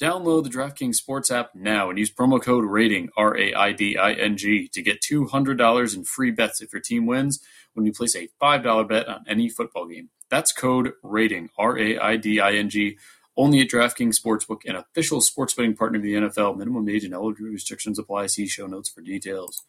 [0.00, 3.98] Download the DraftKings Sports app now and use promo code RAIDING, R A I D
[3.98, 7.38] I N G, to get $200 in free bets if your team wins
[7.74, 10.08] when you place a $5 bet on any football game.
[10.30, 12.96] That's code RAIDING, R A I D I N G
[13.40, 16.58] only at DraftKings Sportsbook, an official sports betting partner of the NFL.
[16.58, 18.26] Minimum age and eligibility restrictions apply.
[18.26, 19.64] See show notes for details.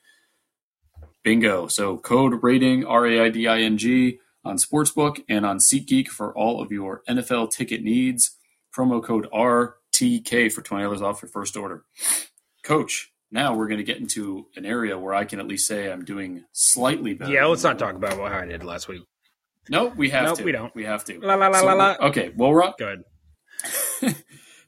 [1.23, 1.67] Bingo.
[1.67, 6.09] So code RAIDING R A I D I N G on Sportsbook and on SeatGeek
[6.09, 8.37] for all of your NFL ticket needs.
[8.75, 11.83] Promo code RTK for twenty dollars off your first order.
[12.63, 15.89] Coach, now we're going to get into an area where I can at least say
[15.89, 17.31] I'm doing slightly better.
[17.31, 19.03] Yeah, let's not talk about how I did last week.
[19.69, 20.43] No, we have nope, to.
[20.43, 20.75] we don't.
[20.75, 21.19] We have to.
[21.21, 21.95] La la la so, la la.
[22.01, 22.77] Okay, well we're up.
[22.77, 23.03] Good.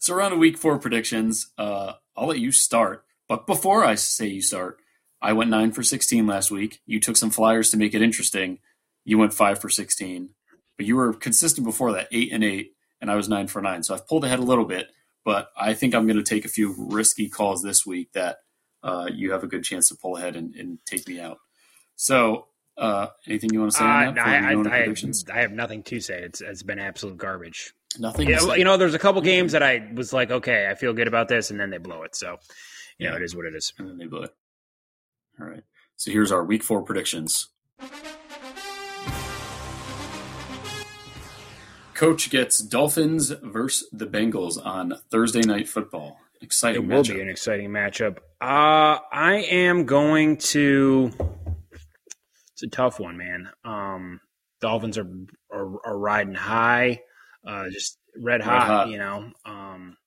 [0.03, 1.53] So around to week four predictions.
[1.57, 3.05] Uh, I'll let you start.
[3.29, 4.79] But before I say you start,
[5.21, 6.81] I went nine for sixteen last week.
[6.85, 8.59] You took some flyers to make it interesting.
[9.05, 10.31] You went five for sixteen,
[10.75, 13.81] but you were consistent before that, eight and eight, and I was nine for nine.
[13.81, 14.87] So I've pulled ahead a little bit,
[15.23, 18.39] but I think I'm going to take a few risky calls this week that
[18.83, 21.37] uh, you have a good chance to pull ahead and, and take me out.
[21.95, 23.85] So uh, anything you want to say?
[23.85, 26.23] Uh, on that I, I, I, I, have nothing to say.
[26.23, 27.73] It's it's been absolute garbage.
[27.99, 28.29] Nothing.
[28.29, 31.07] Yeah, you know, there's a couple games that I was like, okay, I feel good
[31.07, 32.15] about this, and then they blow it.
[32.15, 32.37] So,
[32.97, 33.73] you know, it is what it is.
[33.77, 34.31] And then they blow it.
[35.39, 35.63] All right.
[35.95, 37.49] So here's our week four predictions.
[41.93, 46.17] Coach gets Dolphins versus the Bengals on Thursday night football.
[46.41, 47.15] Exciting It will matchup.
[47.15, 48.17] be an exciting matchup.
[48.41, 51.11] Uh, I am going to.
[52.51, 53.49] It's a tough one, man.
[53.63, 54.19] Um,
[54.59, 55.07] Dolphins are
[55.51, 57.01] are, are riding high,
[57.45, 58.89] uh, just red hot, hot.
[58.89, 59.31] You know.
[59.45, 59.97] Um,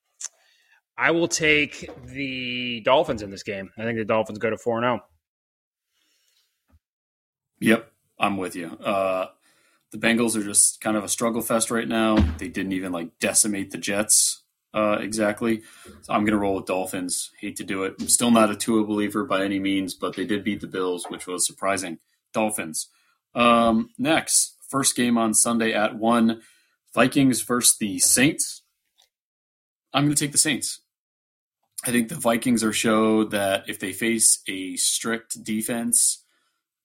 [0.98, 3.70] I will take the Dolphins in this game.
[3.78, 4.80] I think the Dolphins go to four oh.
[4.80, 5.00] zero.
[7.60, 8.68] Yep, I'm with you.
[8.68, 9.28] Uh,
[9.92, 12.16] the Bengals are just kind of a struggle fest right now.
[12.38, 14.42] They didn't even like decimate the Jets
[14.76, 15.62] uh, exactly.
[16.02, 17.30] So I'm going to roll with Dolphins.
[17.40, 17.94] Hate to do it.
[17.98, 21.06] I'm still not a Tua believer by any means, but they did beat the Bills,
[21.08, 21.98] which was surprising.
[22.34, 22.88] Dolphins.
[23.34, 26.42] Um, next, first game on Sunday at one.
[26.96, 28.62] Vikings versus the Saints.
[29.92, 30.80] I'm going to take the Saints.
[31.84, 36.24] I think the Vikings are showed that if they face a strict defense,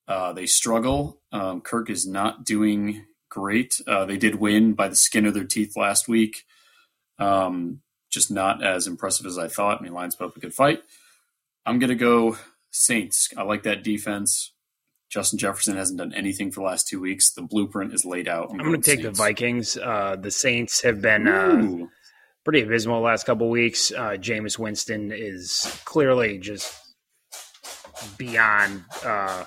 [0.09, 1.21] uh, they struggle.
[1.31, 3.79] Um, Kirk is not doing great.
[3.87, 6.43] Uh, they did win by the skin of their teeth last week.
[7.17, 9.79] Um, just not as impressive as I thought.
[9.79, 10.83] I mean, Lions put up a good fight.
[11.65, 12.37] I'm going to go
[12.69, 13.29] Saints.
[13.37, 14.51] I like that defense.
[15.11, 17.33] Justin Jefferson hasn't done anything for the last two weeks.
[17.33, 18.49] The blueprint is laid out.
[18.51, 19.17] I'm going to take Saints.
[19.17, 19.77] the Vikings.
[19.77, 21.85] Uh, the Saints have been uh,
[22.45, 23.91] pretty abysmal the last couple weeks.
[23.91, 26.73] Uh, Jameis Winston is clearly just
[28.17, 28.85] beyond.
[29.05, 29.43] Uh,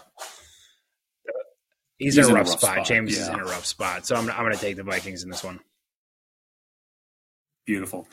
[1.97, 2.61] he's, in a rough, spot.
[2.61, 4.07] spot, James is in a rough spot.
[4.07, 5.61] So I'm, I'm going to take the Vikings in this one.
[7.65, 8.07] Beautiful.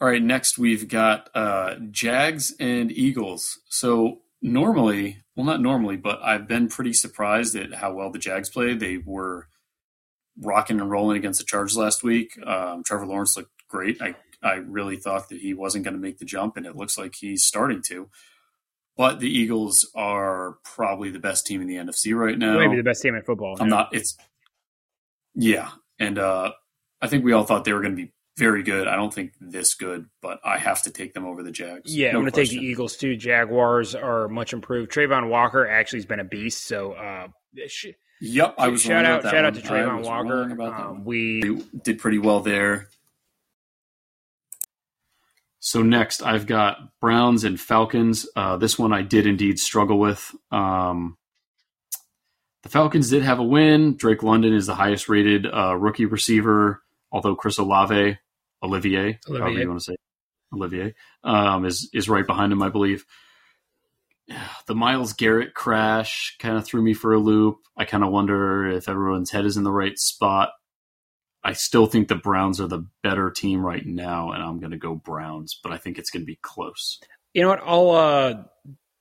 [0.00, 3.60] All right, next we've got uh, Jags and Eagles.
[3.68, 8.48] So normally, well, not normally, but I've been pretty surprised at how well the Jags
[8.48, 8.80] played.
[8.80, 9.48] They were
[10.40, 12.38] rocking and rolling against the Chargers last week.
[12.46, 14.00] Um, Trevor Lawrence looked great.
[14.00, 16.96] I I really thought that he wasn't going to make the jump, and it looks
[16.96, 18.08] like he's starting to.
[18.96, 22.58] But the Eagles are probably the best team in the NFC right now.
[22.58, 23.56] Maybe the best team in football.
[23.60, 23.88] I'm not.
[23.92, 24.16] It's
[25.34, 26.52] yeah, and uh,
[27.02, 28.86] I think we all thought they were going to be very good.
[28.86, 31.94] I don't think this good, but I have to take them over the Jags.
[31.94, 33.16] Yeah, No I'm going to take the Eagles too.
[33.16, 34.92] Jaguars are much improved.
[34.92, 36.66] Travon Walker actually has been a beast.
[36.66, 37.28] So, uh,
[37.66, 37.86] sh-
[38.20, 40.50] Yep, I was shout out, shout out to Travon Walker.
[40.50, 41.04] about Um, one.
[41.04, 42.88] we did pretty well there.
[45.58, 48.26] So next, I've got Browns and Falcons.
[48.36, 50.34] Uh, this one I did indeed struggle with.
[50.52, 51.16] Um,
[52.62, 53.96] the Falcons did have a win.
[53.96, 58.18] Drake London is the highest rated uh, rookie receiver, although Chris Olave,
[58.62, 60.00] Olivier, however you want to say, it,
[60.54, 63.04] Olivier, um, is is right behind him, I believe.
[64.66, 67.58] The Myles Garrett crash kind of threw me for a loop.
[67.76, 70.50] I kind of wonder if everyone's head is in the right spot.
[71.44, 74.78] I still think the Browns are the better team right now, and I'm going to
[74.78, 76.98] go Browns, but I think it's going to be close.
[77.34, 77.62] You know what?
[77.64, 78.34] I'll uh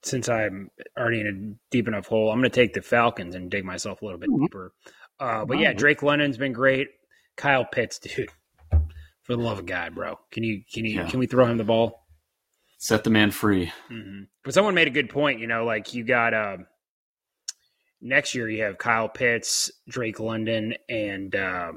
[0.05, 3.49] since I'm already in a deep enough hole, I'm going to take the Falcons and
[3.49, 4.71] dig myself a little bit deeper.
[5.19, 6.89] Uh, but yeah, Drake London's been great.
[7.35, 8.29] Kyle Pitts, dude,
[9.25, 11.09] for the love of God, bro, can you can you Yeah.
[11.09, 12.05] can we throw him the ball?
[12.77, 13.71] Set the man free.
[13.87, 15.39] hmm But someone made a good point.
[15.39, 16.57] You know, like you got uh,
[18.01, 21.71] next year you have Kyle Pitts, Drake London, and uh,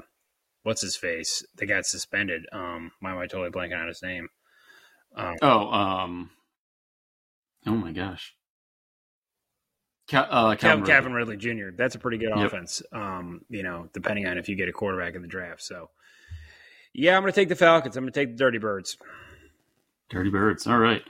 [0.63, 1.45] what's his face?
[1.57, 2.45] They got suspended.
[2.51, 4.27] Um, why am I totally blanking on his name?
[5.15, 6.29] Um, Oh, um,
[7.65, 8.35] oh my gosh,
[10.09, 11.37] Ca- uh, Calvin, Calvin Ridley.
[11.37, 11.69] Ridley Jr.
[11.75, 12.47] That's a pretty good Yep.
[12.47, 12.83] offense.
[12.91, 15.63] Um, you know, depending on if you get a quarterback in the draft.
[15.63, 15.89] So,
[16.93, 17.95] yeah, I'm going to take the Falcons.
[17.97, 18.97] I'm going to take the Dirty Birds.
[20.09, 20.65] Dirty Birds.
[20.67, 21.03] All right.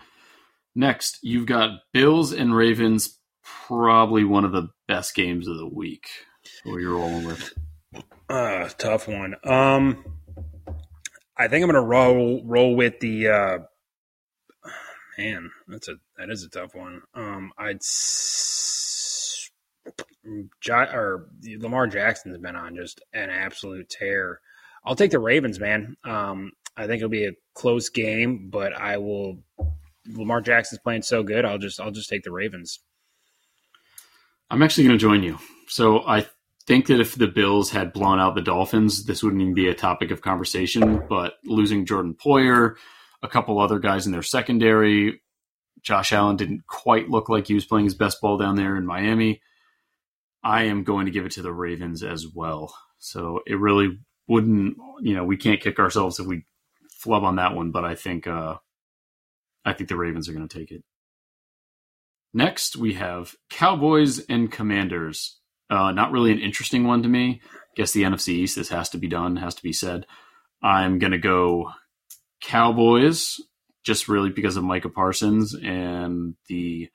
[0.75, 3.17] Next, you've got Bills and Ravens.
[3.43, 6.07] Probably one of the best games of the week.
[6.63, 7.53] What are you rolling with?
[8.29, 9.35] Uh, tough one.
[9.43, 10.03] Um,
[11.37, 13.27] I think I'm going to roll roll with the.
[13.27, 13.57] Uh,
[15.17, 17.01] man, that's a that is a tough one.
[17.15, 17.77] Um, I'd.
[17.77, 19.49] S-
[20.63, 24.41] Ja- or Lamar Jackson's been on just an absolute tear.
[24.85, 25.95] I'll take the Ravens, man.
[26.03, 29.39] Um, I think it'll be a close game, but I will.
[30.07, 31.45] Lamar Jackson's playing so good.
[31.45, 32.79] I'll just I'll just take the Ravens.
[34.49, 35.37] I'm actually going to join you.
[35.67, 36.25] So I
[36.65, 39.75] think that if the Bills had blown out the Dolphins, this wouldn't even be a
[39.75, 41.03] topic of conversation.
[41.07, 42.75] But losing Jordan Poyer,
[43.21, 45.21] a couple other guys in their secondary,
[45.81, 48.85] Josh Allen didn't quite look like he was playing his best ball down there in
[48.85, 49.41] Miami.
[50.43, 52.73] I am going to give it to the Ravens as well.
[52.97, 56.45] So it really wouldn't, you know, we can't kick ourselves if we
[56.91, 58.55] flub on that one, but I think uh
[59.65, 60.83] I think the Ravens are going to take it.
[62.33, 65.37] Next, we have Cowboys and Commanders.
[65.69, 67.41] Uh, not really an interesting one to me.
[67.75, 68.55] Guess the NFC East.
[68.55, 69.35] This has to be done.
[69.35, 70.05] Has to be said.
[70.61, 71.71] I'm going to go
[72.41, 73.39] Cowboys,
[73.83, 76.89] just really because of Micah Parsons and the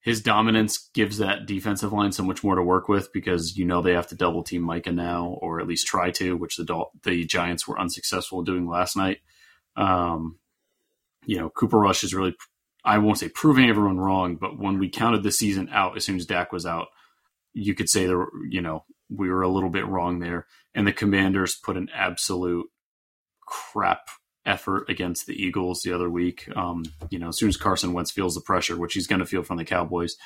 [0.00, 3.82] his dominance gives that defensive line so much more to work with because you know
[3.82, 7.24] they have to double team Micah now, or at least try to, which the the
[7.24, 9.18] Giants were unsuccessful doing last night.
[9.76, 10.38] Um,
[11.26, 12.34] you know, Cooper Rush is really,
[12.84, 16.16] I won't say proving everyone wrong, but when we counted the season out as soon
[16.16, 16.88] as Dak was out,
[17.52, 20.46] you could say there, you know, we were a little bit wrong there.
[20.74, 22.66] And the Commanders put an absolute
[23.46, 24.08] crap
[24.48, 26.48] effort against the Eagles the other week.
[26.56, 29.26] Um, you know, as soon as Carson Wentz feels the pressure, which he's going to
[29.26, 30.16] feel from the Cowboys,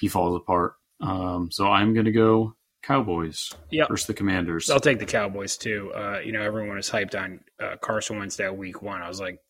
[0.00, 0.74] he falls apart.
[1.00, 3.88] Um, so I'm going to go Cowboys yep.
[3.88, 4.70] versus the Commanders.
[4.70, 5.92] I'll take the Cowboys too.
[5.94, 9.02] Uh, you know, everyone was hyped on uh, Carson Wentz that week one.
[9.02, 9.40] I was like,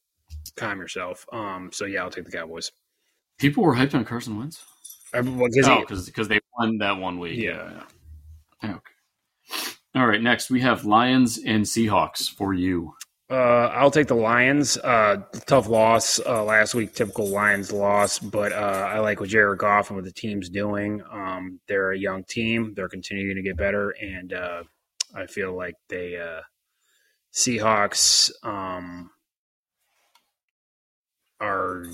[0.57, 1.27] calm yourself.
[1.33, 2.73] Um, so yeah, I'll take the Cowboys.
[3.39, 4.65] People were hyped on Carson Wentz.
[5.13, 7.39] Because oh, because they won that one week.
[7.39, 7.83] Yeah.
[8.63, 8.71] yeah.
[8.71, 9.71] Okay.
[9.95, 10.21] All right.
[10.21, 12.95] Next, we have Lions and Seahawks for you.
[13.31, 14.77] Uh, I'll take the Lions.
[14.77, 18.57] Uh, tough loss uh, last week, typical Lions loss, but uh,
[18.93, 21.03] I like what Jared Goff and what the team's doing.
[21.11, 24.63] Um, they're a young team; they're continuing to get better, and uh,
[25.17, 26.43] I feel like they uh,
[27.33, 29.11] Seahawks um,
[31.41, 31.87] are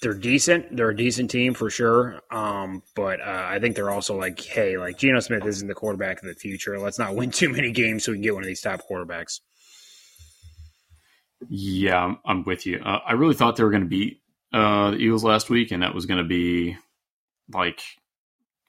[0.00, 0.74] they're decent.
[0.74, 2.22] They're a decent team for sure.
[2.30, 6.28] Um, but I think they're also like, hey, like Geno Smith isn't the quarterback of
[6.28, 6.78] the future.
[6.78, 9.40] Let's not win too many games so we can get one of these top quarterbacks.
[11.48, 12.80] Yeah, I'm, I'm with you.
[12.84, 14.20] Uh, I really thought they were going to beat
[14.52, 16.76] uh, the Eagles last week, and that was going to be
[17.52, 17.80] like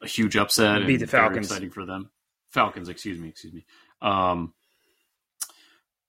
[0.01, 0.85] a huge upset.
[0.85, 1.47] Beat the Falcons.
[1.47, 2.11] Exciting for them.
[2.49, 3.65] Falcons, excuse me, excuse me.
[4.01, 4.53] Um,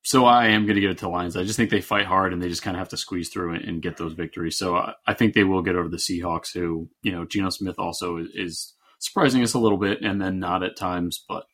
[0.02, 1.36] so I am going to give it to Lions.
[1.36, 3.54] I just think they fight hard, and they just kind of have to squeeze through
[3.54, 4.56] and, and get those victories.
[4.56, 7.78] So I, I, think they will get over the Seahawks, who you know, Geno Smith
[7.78, 11.46] also is, is surprising us a little bit, and then not at times, but.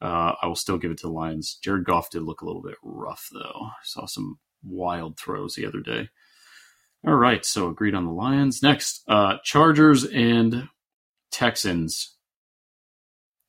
[0.00, 1.60] Uh, I will still give it to the Lions.
[1.62, 3.66] Jared Goff did look a little bit rough, though.
[3.66, 6.08] I saw some wild throws the other day.
[7.06, 8.62] All right, so agreed on the Lions.
[8.62, 10.68] Next, uh, Chargers and
[11.32, 12.14] Texans.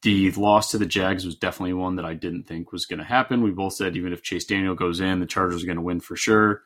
[0.02, 3.06] The loss to the Jags was definitely one that I didn't think was going to
[3.06, 3.41] happen.
[3.41, 6.02] We both said even if Chase Daniel goes in, the Chargers are going to win
[6.02, 6.62] for sure.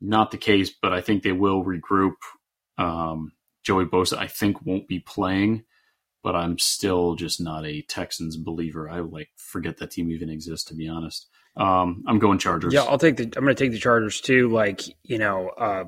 [0.00, 2.14] Not the case, but I think they will regroup.
[2.78, 3.32] Um,
[3.64, 5.64] Joey Bosa, I think, won't be playing,
[6.22, 8.88] but I'm still just not a Texans believer.
[8.88, 11.28] I like forget that team even exists, to be honest.
[11.56, 12.72] Um, I'm going Chargers.
[12.72, 13.24] Yeah, I'll take the.
[13.24, 14.48] I'm going to take the Chargers too.
[14.48, 15.84] Like you know, uh,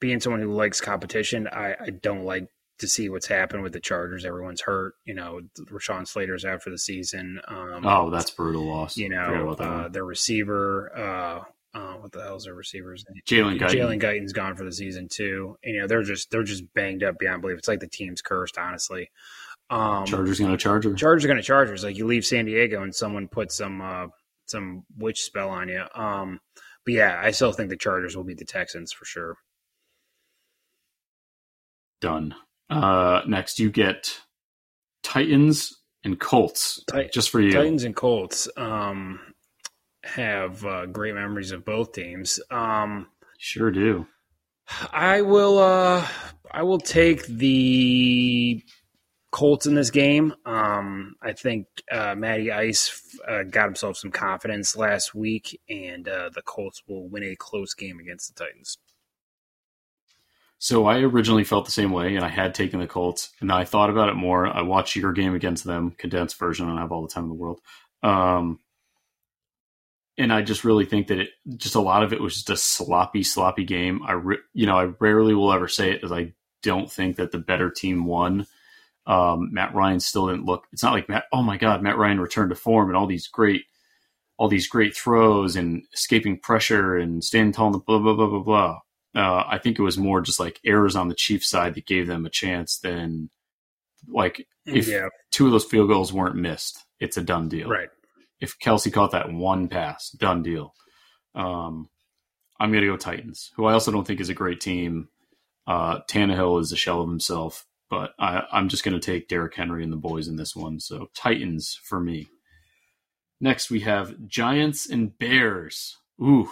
[0.00, 3.80] being someone who likes competition, I, I don't like to see what's happened with the
[3.80, 4.24] Chargers.
[4.24, 4.94] Everyone's hurt.
[5.04, 7.40] You know, Rashawn Slater's out for the season.
[7.48, 8.96] Um, oh, that's brutal loss.
[8.96, 10.96] You know, uh, their receiver.
[10.96, 13.04] Uh, uh, what the hell's their receivers?
[13.08, 13.22] name?
[13.26, 13.70] Jalen Guyton.
[13.70, 15.58] Jalen Guyton's gone for the season too.
[15.62, 17.58] And, you know, they're just they're just banged up beyond belief.
[17.58, 19.10] It's like the team's cursed, honestly.
[19.70, 20.94] Um, Chargers going to Charger.
[20.94, 21.84] Chargers going to Chargers.
[21.84, 24.06] Like you leave San Diego and someone puts some uh,
[24.50, 25.84] some witch spell on you.
[25.94, 26.40] Um,
[26.84, 29.36] but yeah, I still think the Chargers will beat the Texans for sure.
[32.00, 32.34] Done.
[32.70, 34.20] Uh, next, you get
[35.02, 36.82] Titans and Colts.
[36.90, 39.20] Tit- just for you, Titans and Colts um,
[40.04, 42.40] have uh, great memories of both teams.
[42.50, 43.08] Um,
[43.38, 44.06] sure do.
[44.92, 45.58] I will.
[45.58, 46.06] Uh,
[46.50, 48.62] I will take the
[49.30, 50.34] Colts in this game.
[50.46, 56.30] Um, I think uh, Matty Ice uh, got himself some confidence last week, and uh,
[56.34, 58.78] the Colts will win a close game against the Titans.
[60.58, 63.64] So I originally felt the same way, and I had taken the Colts, and I
[63.64, 64.46] thought about it more.
[64.46, 66.68] I watched your game against them, condensed version.
[66.68, 67.60] And I have all the time in the world.
[68.02, 68.58] Um,
[70.16, 72.56] and I just really think that it just a lot of it was just a
[72.56, 74.00] sloppy, sloppy game.
[74.04, 77.30] I, re- you know, I rarely will ever say it as I don't think that
[77.30, 78.46] the better team won
[79.08, 80.66] um, Matt Ryan still didn't look.
[80.70, 81.24] It's not like Matt.
[81.32, 83.64] Oh my God, Matt Ryan returned to form and all these great,
[84.36, 88.42] all these great throws and escaping pressure and standing tall and blah blah blah blah
[88.42, 88.78] blah.
[89.14, 92.06] Uh, I think it was more just like errors on the Chiefs side that gave
[92.06, 93.30] them a chance than
[94.06, 95.08] like if yeah.
[95.30, 97.70] two of those field goals weren't missed, it's a done deal.
[97.70, 97.88] Right.
[98.40, 100.74] If Kelce caught that one pass, done deal.
[101.34, 101.88] Um,
[102.60, 105.08] I'm going to go Titans, who I also don't think is a great team.
[105.66, 109.54] Uh, Tannehill is a shell of himself but I, am just going to take Derrick
[109.54, 110.80] Henry and the boys in this one.
[110.80, 112.28] So Titans for me.
[113.40, 115.96] Next, we have Giants and Bears.
[116.20, 116.50] Ooh,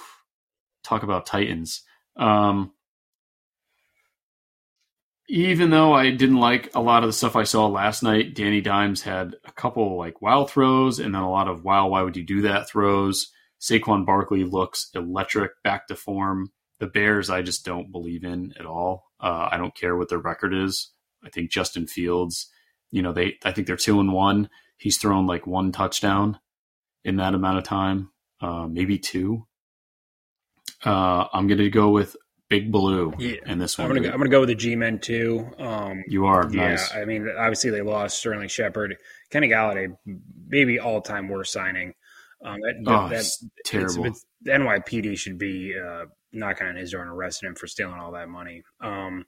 [0.85, 1.83] talk about Titans.
[2.17, 2.73] Um,
[5.29, 8.61] even though I didn't like a lot of the stuff I saw last night, Danny
[8.61, 12.17] Dimes had a couple like wild throws and then a lot of wow, why would
[12.17, 13.33] you do that throws.
[13.61, 16.53] Saquon Barkley looks electric, back to form.
[16.79, 19.05] The Bears, I just don't believe in at all.
[19.19, 20.93] Uh, I don't care what their record is.
[21.27, 22.49] I think Justin Fields,
[22.91, 24.49] you know, they I think they're two and one.
[24.79, 26.39] He's thrown like one touchdown
[27.05, 28.11] in that amount of time,
[28.41, 29.47] uh, maybe two.
[30.85, 32.17] Uh, I'm going to go with
[32.49, 33.37] Big Blue Yeah.
[33.47, 34.03] in this I'm one.
[34.03, 35.49] go, I'm gonna go with the G men too.
[35.59, 36.95] Um, you are yeah, nice.
[36.95, 38.97] I mean, obviously they lost Sterling Shepard,
[39.31, 39.97] Kenny Golladay,
[40.47, 41.95] maybe all time worst signing.
[42.45, 43.25] Um, that, oh, that,
[43.65, 44.05] terrible.
[44.07, 47.67] It's, it's, the NYPD should be uh, knocking on his door and arresting him for
[47.67, 48.63] stealing all that money.
[48.81, 49.27] Um,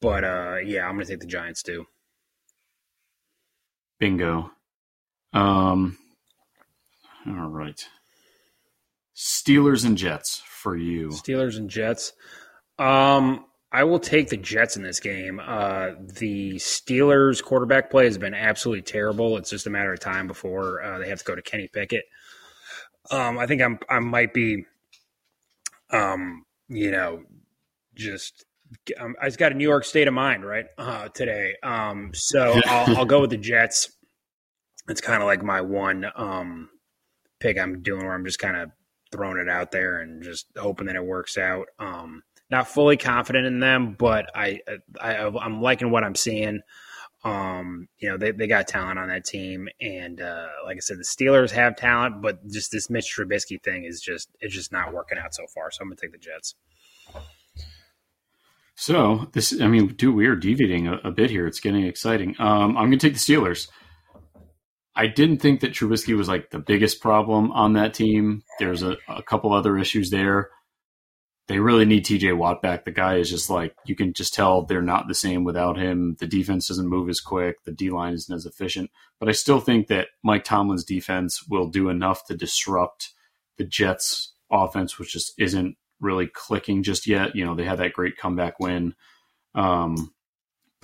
[0.00, 1.86] but uh, yeah, I'm going to take the Giants too.
[3.98, 4.50] Bingo.
[5.32, 5.98] Um.
[7.26, 7.82] All right.
[9.14, 11.08] Steelers and Jets for you.
[11.08, 12.12] Steelers and Jets.
[12.78, 15.38] Um, I will take the Jets in this game.
[15.44, 19.36] Uh, the Steelers quarterback play has been absolutely terrible.
[19.36, 22.04] It's just a matter of time before uh, they have to go to Kenny Pickett.
[23.10, 24.64] Um, I think I'm I might be,
[25.90, 27.22] um, you know,
[27.94, 28.45] just
[28.98, 31.54] um, I just got a New York state of mind right uh, today.
[31.62, 33.92] Um, so I'll, I'll go with the Jets.
[34.88, 36.68] It's kind of like my one um,
[37.40, 38.70] pick I'm doing where I'm just kind of
[39.12, 41.68] throwing it out there and just hoping that it works out.
[41.78, 44.60] Um, not fully confident in them, but I,
[45.00, 46.60] I I'm liking what I'm seeing.
[47.24, 50.98] Um, you know, they, they got talent on that team, and uh, like I said,
[50.98, 54.94] the Steelers have talent, but just this Mitch Trubisky thing is just it's just not
[54.94, 55.72] working out so far.
[55.72, 56.54] So I'm gonna take the Jets.
[58.76, 61.46] So this, I mean, dude, we are deviating a, a bit here.
[61.46, 62.36] It's getting exciting.
[62.38, 63.68] Um, I'm going to take the Steelers.
[64.94, 68.42] I didn't think that Trubisky was like the biggest problem on that team.
[68.58, 70.50] There's a, a couple other issues there.
[71.48, 72.84] They really need TJ Watt back.
[72.84, 76.16] The guy is just like you can just tell they're not the same without him.
[76.18, 77.62] The defense doesn't move as quick.
[77.64, 78.90] The D line isn't as efficient.
[79.20, 83.12] But I still think that Mike Tomlin's defense will do enough to disrupt
[83.58, 87.34] the Jets' offense, which just isn't really clicking just yet.
[87.34, 88.94] You know, they had that great comeback win.
[89.54, 90.12] Um,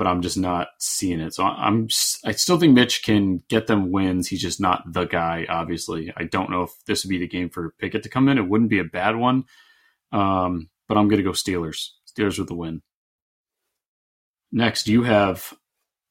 [0.03, 1.35] but I'm just not seeing it.
[1.35, 1.89] So I'm
[2.25, 4.29] I still think Mitch can get them wins.
[4.29, 5.47] He's just not the guy.
[5.49, 8.39] Obviously, I don't know if this would be the game for Pickett to come in.
[8.39, 9.45] It wouldn't be a bad one,
[10.11, 11.91] um, but I'm going to go Steelers.
[12.07, 12.83] Steelers with the win.
[14.51, 15.55] Next, you have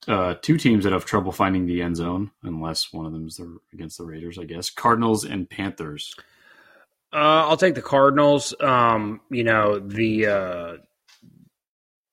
[0.07, 3.35] uh, two teams that have trouble finding the end zone, unless one of them is
[3.35, 4.69] the, against the Raiders, I guess.
[4.69, 6.15] Cardinals and Panthers.
[7.13, 8.53] Uh, I'll take the Cardinals.
[8.59, 10.73] Um, you know the uh,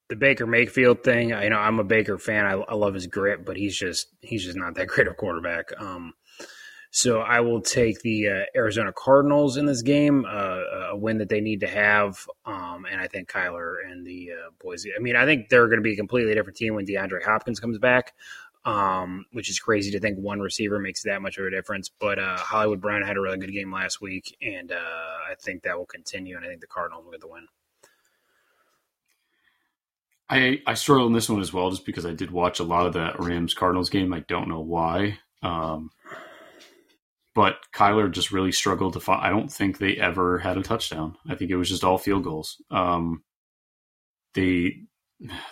[0.08, 1.32] the Baker Mayfield thing.
[1.32, 2.46] I, you know, I'm a Baker fan.
[2.46, 5.70] I, I, love his grit, but he's just he's just not that great of quarterback.
[5.80, 6.14] Um,
[6.90, 11.28] so I will take the uh, Arizona Cardinals in this game, uh, a win that
[11.28, 12.26] they need to have.
[12.46, 14.92] Um, and I think Kyler and the uh, Boise.
[14.96, 17.60] I mean, I think they're going to be a completely different team when DeAndre Hopkins
[17.60, 18.14] comes back.
[18.68, 21.88] Um, which is crazy to think one receiver makes that much of a difference.
[21.88, 25.62] But uh, Hollywood Brown had a really good game last week, and uh, I think
[25.62, 26.36] that will continue.
[26.36, 27.46] And I think the Cardinals will get the win.
[30.28, 32.86] I I struggle on this one as well, just because I did watch a lot
[32.86, 34.12] of that Rams Cardinals game.
[34.12, 35.90] I don't know why, um,
[37.34, 39.24] but Kyler just really struggled to find.
[39.24, 41.16] I don't think they ever had a touchdown.
[41.26, 42.60] I think it was just all field goals.
[42.70, 43.22] Um,
[44.34, 44.82] they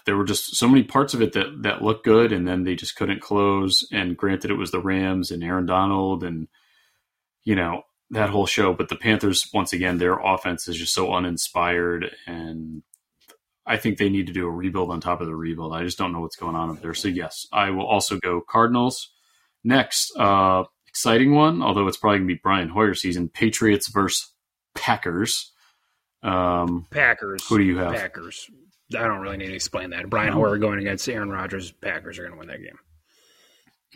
[0.04, 2.74] there were just so many parts of it that that looked good, and then they
[2.74, 3.86] just couldn't close.
[3.92, 6.48] And granted, it was the Rams and Aaron Donald, and
[7.44, 8.72] you know that whole show.
[8.72, 12.82] But the Panthers, once again, their offense is just so uninspired, and
[13.66, 15.74] I think they need to do a rebuild on top of the rebuild.
[15.74, 16.94] I just don't know what's going on up there.
[16.94, 19.12] So yes, I will also go Cardinals.
[19.64, 23.28] Next, uh, exciting one, although it's probably gonna be Brian Hoyer season.
[23.28, 24.32] Patriots versus
[24.76, 25.52] Packers.
[26.22, 27.44] Um, Packers.
[27.48, 27.94] Who do you have?
[27.94, 28.48] Packers.
[28.94, 30.08] I don't really need to explain that.
[30.08, 30.40] Brian no.
[30.40, 31.72] Hoyer going against Aaron Rodgers.
[31.72, 32.78] Packers are going to win that game.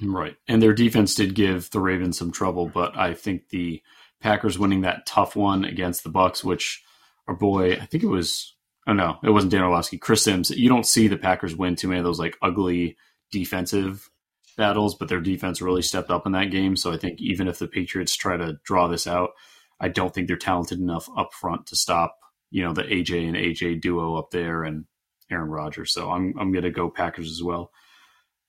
[0.02, 3.82] Right, and their defense did give the Ravens some trouble, but I think the
[4.20, 6.82] Packers winning that tough one against the Bucks, which
[7.28, 8.54] our boy, I think it was
[8.86, 9.98] Oh no, it wasn't Dan Orlovsky.
[9.98, 10.50] Chris Sims.
[10.50, 12.96] You don't see the Packers win too many of those like ugly
[13.30, 14.10] defensive
[14.56, 16.76] battles, but their defense really stepped up in that game.
[16.76, 19.30] So I think even if the Patriots try to draw this out,
[19.78, 22.18] I don't think they're talented enough up front to stop,
[22.50, 24.84] you know, the AJ and AJ duo up there and
[25.30, 25.92] Aaron Rodgers.
[25.92, 27.70] So I'm I'm gonna go Packers as well.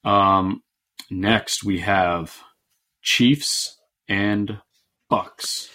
[0.04, 0.64] Um
[1.10, 2.36] next we have
[3.02, 4.60] Chiefs and
[5.10, 5.70] Bucks.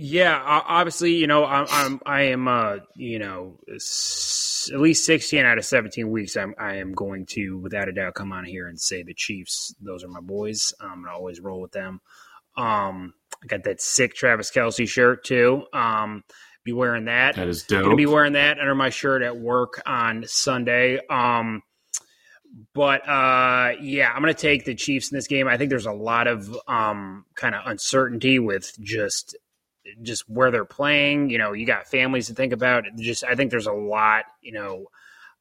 [0.00, 5.58] Yeah, obviously, you know, I'm, I'm I am, uh, you know, at least 16 out
[5.58, 6.36] of 17 weeks.
[6.36, 9.74] I'm, I am going to, without a doubt, come on here and say the Chiefs.
[9.80, 10.72] Those are my boys.
[10.80, 12.00] I'm gonna always roll with them.
[12.56, 15.64] Um, I got that sick Travis Kelce shirt too.
[15.72, 16.22] Um,
[16.68, 17.36] be wearing that.
[17.36, 17.84] That is dope.
[17.84, 21.00] Gonna be wearing that under my shirt at work on Sunday.
[21.08, 21.62] Um,
[22.74, 25.48] but uh, yeah, I'm going to take the Chiefs in this game.
[25.48, 29.36] I think there's a lot of um, kind of uncertainty with just
[30.02, 31.30] just where they're playing.
[31.30, 32.84] You know, you got families to think about.
[32.96, 34.86] Just I think there's a lot, you know,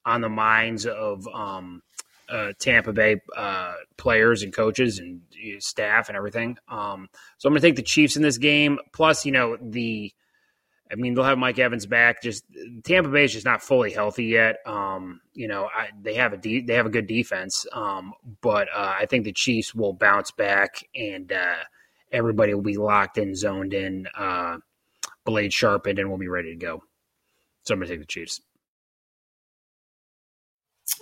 [0.05, 1.81] on the minds of um,
[2.29, 5.21] uh, Tampa Bay uh, players and coaches and
[5.59, 6.57] staff and everything.
[6.67, 8.79] Um, so I'm going to take the Chiefs in this game.
[8.93, 10.13] Plus, you know, the
[10.91, 12.21] I mean, they'll have Mike Evans back.
[12.21, 12.45] Just
[12.83, 14.57] Tampa Bay is just not fully healthy yet.
[14.65, 18.67] Um, you know, I, they have a de- they have a good defense, um, but
[18.73, 21.55] uh, I think the Chiefs will bounce back and uh,
[22.11, 24.57] everybody will be locked in, zoned in, uh,
[25.25, 26.83] blade sharpened, and we'll be ready to go.
[27.63, 28.41] So I'm to take the Chiefs.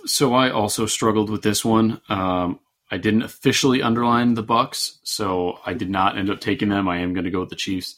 [0.04, 2.00] So I also struggled with this one.
[2.08, 2.58] Um,
[2.90, 6.88] I didn't officially underline the Bucks, so I did not end up taking them.
[6.88, 7.96] I am going to go with the Chiefs.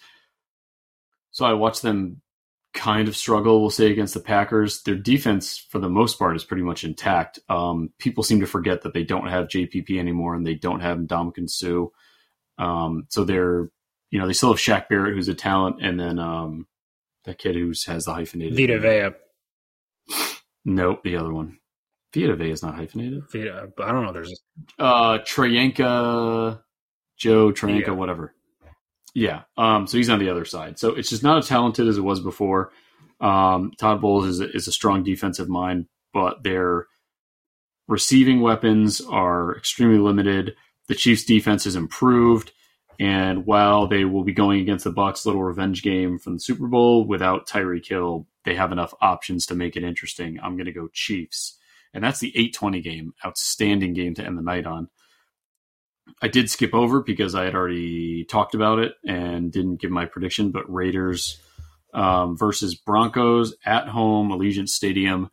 [1.38, 2.20] So I watched them
[2.74, 4.82] kind of struggle, we'll say, against the Packers.
[4.82, 7.38] Their defense, for the most part, is pretty much intact.
[7.48, 10.98] Um, people seem to forget that they don't have JPP anymore and they don't have
[10.98, 11.86] Ndamukong Suh.
[12.60, 13.70] Um, so they're,
[14.10, 16.66] you know, they still have Shaq Barrett, who's a talent, and then um,
[17.24, 18.56] that kid who has the hyphenated.
[18.56, 20.16] Vita Vea.
[20.64, 21.58] Nope, the other one.
[22.12, 23.22] Vita Vea is not hyphenated.
[23.30, 24.12] Vita, I don't know.
[24.12, 24.42] There's
[24.76, 26.60] uh Trayanka,
[27.16, 27.92] Joe Trayanka, Yeah.
[27.92, 28.34] whatever.
[29.14, 29.42] Yeah.
[29.56, 29.86] Um.
[29.86, 30.78] So he's on the other side.
[30.78, 32.72] So it's just not as talented as it was before.
[33.20, 33.72] Um.
[33.78, 36.86] Todd Bowles is a, is a strong defensive mind, but their
[37.86, 40.54] receiving weapons are extremely limited.
[40.88, 42.52] The Chiefs' defense has improved,
[42.98, 46.66] and while they will be going against the Bucks, little revenge game from the Super
[46.66, 50.38] Bowl without Tyreek Hill, they have enough options to make it interesting.
[50.42, 51.58] I'm going to go Chiefs
[51.94, 54.88] and that's the 820 game outstanding game to end the night on
[56.22, 60.04] i did skip over because i had already talked about it and didn't give my
[60.04, 61.40] prediction but raiders
[61.94, 65.30] um, versus broncos at home allegiant stadium.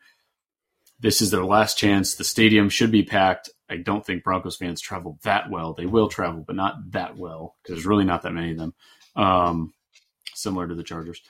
[0.99, 2.15] This is their last chance.
[2.15, 3.49] The stadium should be packed.
[3.69, 5.73] I don't think broncos fans travel that well.
[5.73, 8.73] They will travel but not that well because there's really not that many of them
[9.15, 9.73] um,
[10.33, 11.21] similar to the chargers.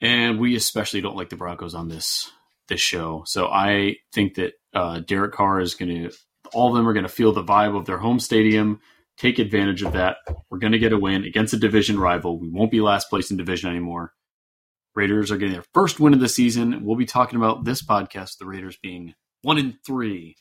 [0.00, 2.30] And we especially don't like the broncos on this
[2.68, 3.24] this show.
[3.26, 6.16] So I think that uh, Derek Carr is going to,
[6.54, 8.80] all of them are going to feel the vibe of their home stadium,
[9.16, 10.16] take advantage of that.
[10.50, 12.38] We're going to get a win against a division rival.
[12.38, 14.12] We won't be last place in division anymore.
[14.94, 16.84] Raiders are getting their first win of the season.
[16.84, 20.36] We'll be talking about this podcast, the Raiders being one in three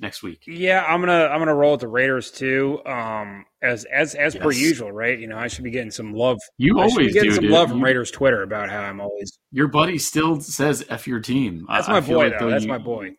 [0.00, 0.42] next week.
[0.46, 2.80] Yeah, I'm gonna I'm gonna roll with the Raiders too.
[2.86, 5.18] Um, as as as per usual, right?
[5.18, 6.38] You know, I should be getting some love.
[6.56, 7.52] You I should be always getting do, some dude.
[7.52, 9.38] love from You- Raiders Twitter about how I'm always.
[9.52, 12.46] Your buddy still says "f your team." That's I my boy, like though.
[12.46, 13.10] though That's you- my boy.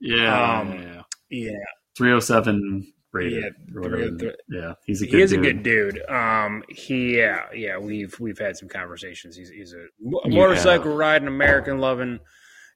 [0.00, 0.93] Yeah, Um, yeah, yeah.
[1.42, 1.52] Yeah,
[1.96, 3.40] 307 Raider.
[3.40, 4.08] Yeah, or whatever.
[4.08, 4.32] 303.
[4.50, 5.40] yeah, he's a good he is dude.
[5.40, 6.10] a good dude.
[6.10, 9.36] Um, he yeah yeah we've we've had some conversations.
[9.36, 12.20] He's he's a, mo- motorcycle riding, American loving,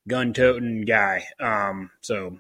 [0.07, 1.25] gun toting guy.
[1.41, 2.39] Um, so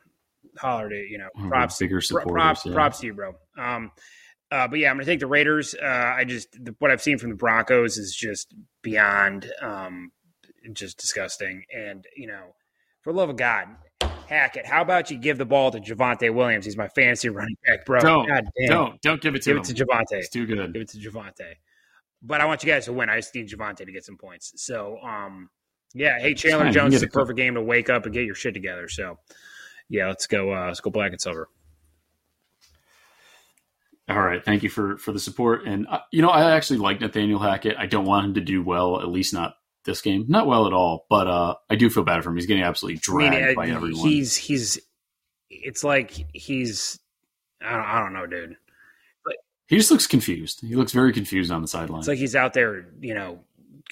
[0.56, 2.32] holler to you know our props bigger supporters.
[2.32, 2.72] props yeah.
[2.72, 3.34] props to you, bro.
[3.56, 3.90] Um,
[4.50, 5.74] uh, but yeah, I'm gonna take the Raiders.
[5.74, 10.12] Uh, I just the, what I've seen from the Broncos is just beyond um,
[10.72, 11.64] just disgusting.
[11.74, 12.54] And you know,
[13.02, 13.68] for the love of God,
[14.28, 16.66] Hackett, how about you give the ball to Javonte Williams?
[16.66, 18.00] He's my fantasy running back, bro.
[18.00, 18.68] Don't, God damn.
[18.68, 19.62] Don't don't give it to give him.
[19.62, 20.18] Give it to Javonte.
[20.18, 20.72] It's too good.
[20.72, 21.54] Give it to Javonte.
[22.22, 23.08] But I want you guys to win.
[23.08, 24.52] I just need Javonte to get some points.
[24.56, 25.48] So, um,
[25.94, 26.18] yeah.
[26.18, 26.72] Hey, Chandler fine.
[26.72, 28.88] Jones is a a perfect game to wake up and get your shit together.
[28.88, 29.18] So,
[29.88, 30.52] yeah, let's go.
[30.52, 31.48] Uh, let's go black and silver.
[34.10, 35.66] All right, thank you for for the support.
[35.66, 37.76] And uh, you know, I actually like Nathaniel Hackett.
[37.78, 39.57] I don't want him to do well, at least not
[39.88, 41.06] this game, not well at all.
[41.10, 42.36] But uh, I do feel bad for him.
[42.36, 44.08] He's getting absolutely dragged I mean, by everyone.
[44.08, 44.80] he's he's.
[45.50, 47.00] It's like he's.
[47.60, 48.56] I don't, I don't know, dude.
[49.24, 49.36] But
[49.66, 50.60] he just looks confused.
[50.60, 52.00] He looks very confused on the sideline.
[52.00, 53.40] It's like he's out there, you know,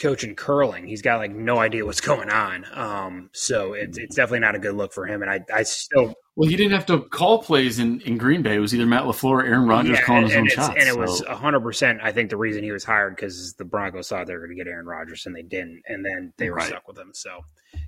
[0.00, 0.86] coaching curling.
[0.86, 2.64] He's got like no idea what's going on.
[2.72, 5.22] Um, so it's it's definitely not a good look for him.
[5.22, 8.56] And I I still well, he didn't have to call plays in, in Green Bay.
[8.56, 10.76] It was either Matt LaFleur or Aaron Rodgers calling and, his own and it's- shots.
[10.78, 12.00] And it was so- hundred percent.
[12.02, 14.62] I think the reason he was hired because the Broncos thought they were going to
[14.62, 16.68] get Aaron Rodgers and they didn't, and then they were Right.
[16.68, 17.12] stuck with him.
[17.14, 17.40] So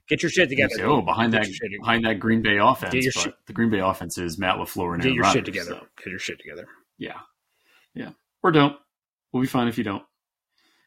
[0.09, 0.75] get your shit together.
[0.77, 3.69] say, oh, behind Get that behind that Green Bay offense, Get your shit- the Green
[3.69, 5.71] Bay offense is Matt LaFleur and get Aaron your Rodgers, shit together.
[5.73, 6.67] so- Get your shit together.
[6.97, 7.19] Yeah.
[7.93, 8.11] Yeah.
[8.43, 8.77] Or don't.
[9.33, 10.03] We'll be fine if you don't.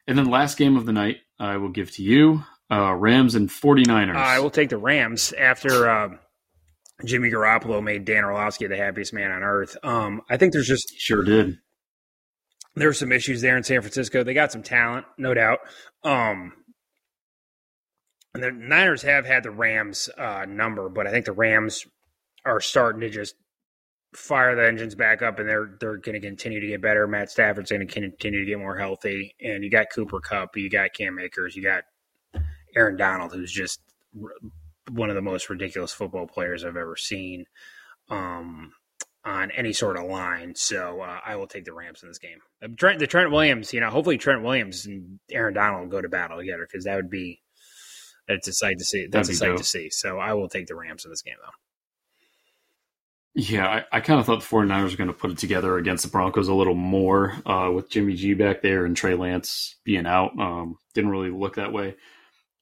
[0.06, 3.48] And then last game of the night, I will give to you uh, Rams and
[3.48, 4.16] 49ers.
[4.16, 6.08] I will take the Rams after uh,
[7.04, 9.76] Jimmy Garoppolo made Dan Orlovsky the happiest man on earth.
[9.82, 11.58] Um, I think there's just sure did.
[12.74, 14.24] There there's some issues there in San Francisco.
[14.24, 15.58] They got some talent, no doubt.
[16.04, 16.54] Um,
[18.34, 21.86] and the Niners have had the Rams uh, number, but I think the Rams
[22.46, 23.34] are starting to just
[24.14, 27.06] fire the engines back up, and they're they're going to continue to get better.
[27.06, 30.68] Matt Stafford's going to continue to get more healthy, and you got Cooper Kupp, you
[30.70, 31.84] got Cam Akers, you got
[32.76, 33.80] Aaron Donald, who's just
[34.90, 37.46] one of the most ridiculous football players I've ever seen.
[38.08, 38.72] Um,
[39.24, 40.54] on any sort of line.
[40.54, 42.38] So uh, I will take the Rams in this game.
[42.62, 46.08] Uh, Trent, the Trent Williams, you know, hopefully Trent Williams and Aaron Donald go to
[46.08, 47.40] battle together because that would be
[48.28, 49.06] that's a sight to see.
[49.10, 49.58] That's That'd a sight dope.
[49.58, 49.90] to see.
[49.90, 51.52] So I will take the Rams in this game though.
[53.34, 56.04] Yeah, I, I kind of thought the 49ers were going to put it together against
[56.04, 60.06] the Broncos a little more uh, with Jimmy G back there and Trey Lance being
[60.06, 60.38] out.
[60.38, 61.96] Um, didn't really look that way.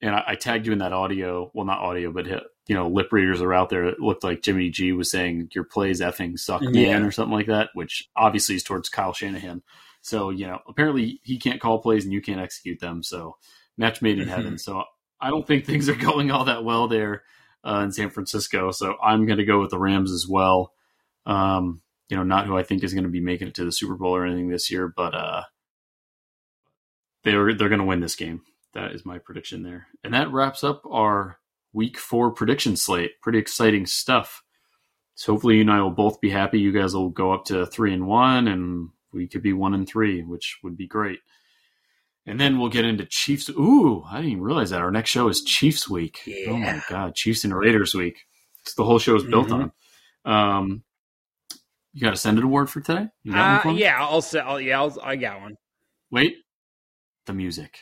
[0.01, 1.51] And I, I, tagged you in that audio.
[1.55, 3.87] Well, not audio, but you know, lip readers are out there.
[3.87, 6.99] It looked like Jimmy G was saying your plays effing suck, man, yeah.
[7.01, 9.63] or something like that, which obviously is towards Kyle Shanahan.
[10.03, 13.03] So, you know, apparently he can't call plays and you can't execute them.
[13.03, 13.37] So,
[13.77, 14.35] match made in mm-hmm.
[14.35, 14.59] heaven.
[14.59, 14.85] So,
[15.21, 17.25] I don't think things are going all that well there
[17.65, 18.71] uh, in San Francisco.
[18.71, 20.73] So I'm going to go with the Rams as well.
[21.27, 23.73] Um, you know, not who I think is going to be making it to the
[23.73, 25.43] Super Bowl or anything this year, but uh,
[27.25, 28.43] they're they're going to win this game.
[28.75, 31.39] That is my prediction there, and that wraps up our
[31.73, 33.21] Week Four prediction slate.
[33.23, 34.43] Pretty exciting stuff.
[35.15, 36.59] So hopefully you and I will both be happy.
[36.61, 39.87] You guys will go up to three and one, and we could be one and
[39.87, 41.21] three, which would be great.
[42.27, 43.49] And then we'll get into Chiefs.
[43.51, 44.81] Ooh, I didn't even realize that.
[44.81, 46.21] Our next show is Chiefs Week.
[46.27, 46.51] Yeah.
[46.51, 48.19] Oh my God, Chiefs and Raiders Week.
[48.63, 49.71] It's the whole show is built mm-hmm.
[50.27, 50.61] on.
[50.61, 50.83] Um,
[51.93, 53.09] you got a send it award for today?
[53.33, 54.39] Uh, for yeah, I'll say.
[54.39, 55.57] I'll, yeah, I'll, I got one.
[56.11, 56.37] Wait,
[57.27, 57.79] the music.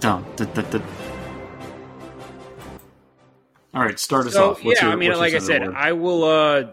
[0.00, 0.80] Dum, da, da, da.
[3.74, 4.64] All right, start us so, off.
[4.64, 5.76] What's yeah, your, I mean, like I said, award?
[5.76, 6.24] I will.
[6.24, 6.72] uh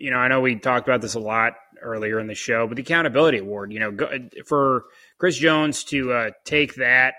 [0.00, 2.76] You know, I know we talked about this a lot earlier in the show, but
[2.76, 4.10] the accountability award, you know, go,
[4.46, 4.84] for
[5.20, 7.14] Chris Jones to uh, take that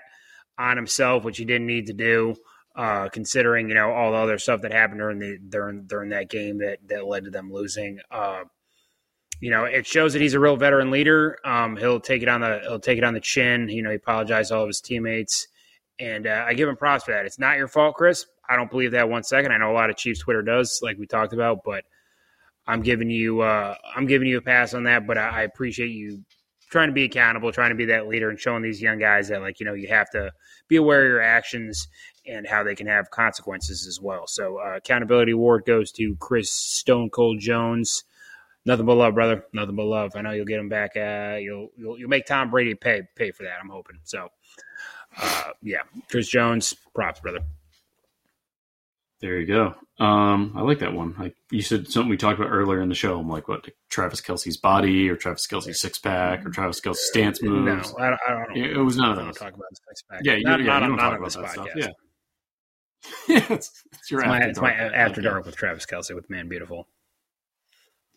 [0.58, 2.34] on himself, which he didn't need to do,
[2.74, 6.28] uh, considering you know all the other stuff that happened during the during during that
[6.28, 8.00] game that that led to them losing.
[8.10, 8.42] Uh,
[9.40, 11.38] you know, it shows that he's a real veteran leader.
[11.44, 13.68] Um, he'll take it on the he'll take it on the chin.
[13.68, 15.46] You know, he apologized to all of his teammates,
[16.00, 17.24] and uh, I give him props for that.
[17.24, 18.26] It's not your fault, Chris.
[18.48, 19.52] I don't believe that one second.
[19.52, 21.84] I know a lot of Chiefs Twitter does, like we talked about, but
[22.66, 25.90] I'm giving you uh, I'm giving you a pass on that, but I, I, appreciate
[25.90, 26.24] you
[26.72, 29.42] trying to be accountable, trying to be that leader, and showing these young guys that
[29.42, 30.32] like you know you have to
[30.68, 31.86] be aware of your actions
[32.26, 34.26] and how they can have consequences as well.
[34.26, 38.04] So uh, accountability award goes to Chris Stone Cold Jones.
[38.64, 39.44] Nothing but love, brother.
[39.52, 40.12] Nothing but love.
[40.14, 40.96] I know you'll get him back.
[40.96, 43.58] Uh, you'll, you'll you'll make Tom Brady pay pay for that.
[43.62, 43.98] I'm hoping.
[44.04, 44.28] So,
[45.20, 47.40] uh, yeah, Chris Jones, props, brother.
[49.22, 49.74] There you go.
[50.04, 51.14] Um, I like that one.
[51.16, 53.20] Like you said, something we talked about earlier in the show.
[53.20, 57.40] I'm like, what Travis Kelce's body, or Travis Kelce's six pack, or Travis Kelce's stance
[57.40, 57.92] moves.
[57.92, 58.20] No, I don't.
[58.28, 59.36] I don't it, was none of those.
[59.36, 60.22] Talk about six pack.
[60.24, 61.68] Yeah, not, yeah, not, you don't talk about that stuff.
[61.76, 61.86] Yeah,
[63.28, 66.48] yeah, it's, it's your it's my, it's my after dark with Travis Kelsey with Man
[66.48, 66.88] Beautiful.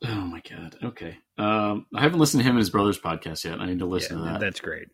[0.04, 0.78] Oh my god.
[0.84, 1.20] Okay.
[1.38, 3.60] Um, I haven't listened to him and his brother's podcast yet.
[3.60, 4.40] I need to listen yeah, to that.
[4.40, 4.88] That's great.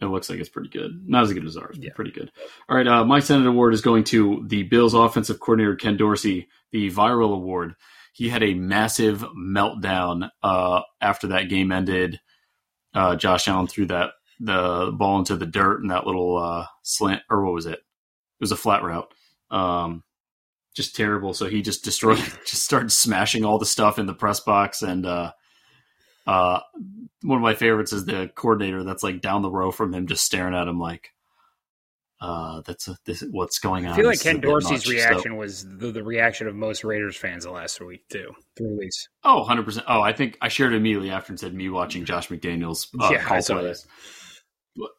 [0.00, 1.04] It looks like it's pretty good.
[1.06, 1.92] Not as good as ours, but yeah.
[1.94, 2.32] pretty good.
[2.68, 5.96] All right, uh, my send it award is going to the Bills offensive coordinator Ken
[5.96, 7.74] Dorsey, the viral award.
[8.14, 12.18] He had a massive meltdown uh, after that game ended.
[12.94, 17.22] Uh, Josh Allen threw that the ball into the dirt and that little uh, slant,
[17.28, 17.78] or what was it?
[17.78, 19.12] It was a flat route.
[19.50, 20.02] Um,
[20.74, 21.34] just terrible.
[21.34, 25.04] So he just destroyed, just started smashing all the stuff in the press box and
[26.30, 26.60] uh,
[27.22, 30.24] one of my favorites is the coordinator that's like down the row from him, just
[30.24, 31.12] staring at him like,
[32.20, 33.94] uh, that's a, this, what's going on.
[33.94, 37.44] I feel like Ken Dorsey's reaction so, was the, the, reaction of most Raiders fans
[37.44, 38.30] the last week too.
[38.56, 39.08] The release.
[39.24, 39.86] Oh, 100 percent.
[39.88, 43.08] Oh, I think I shared it immediately after and said me watching Josh McDaniels uh,
[43.10, 43.86] yeah, call plays.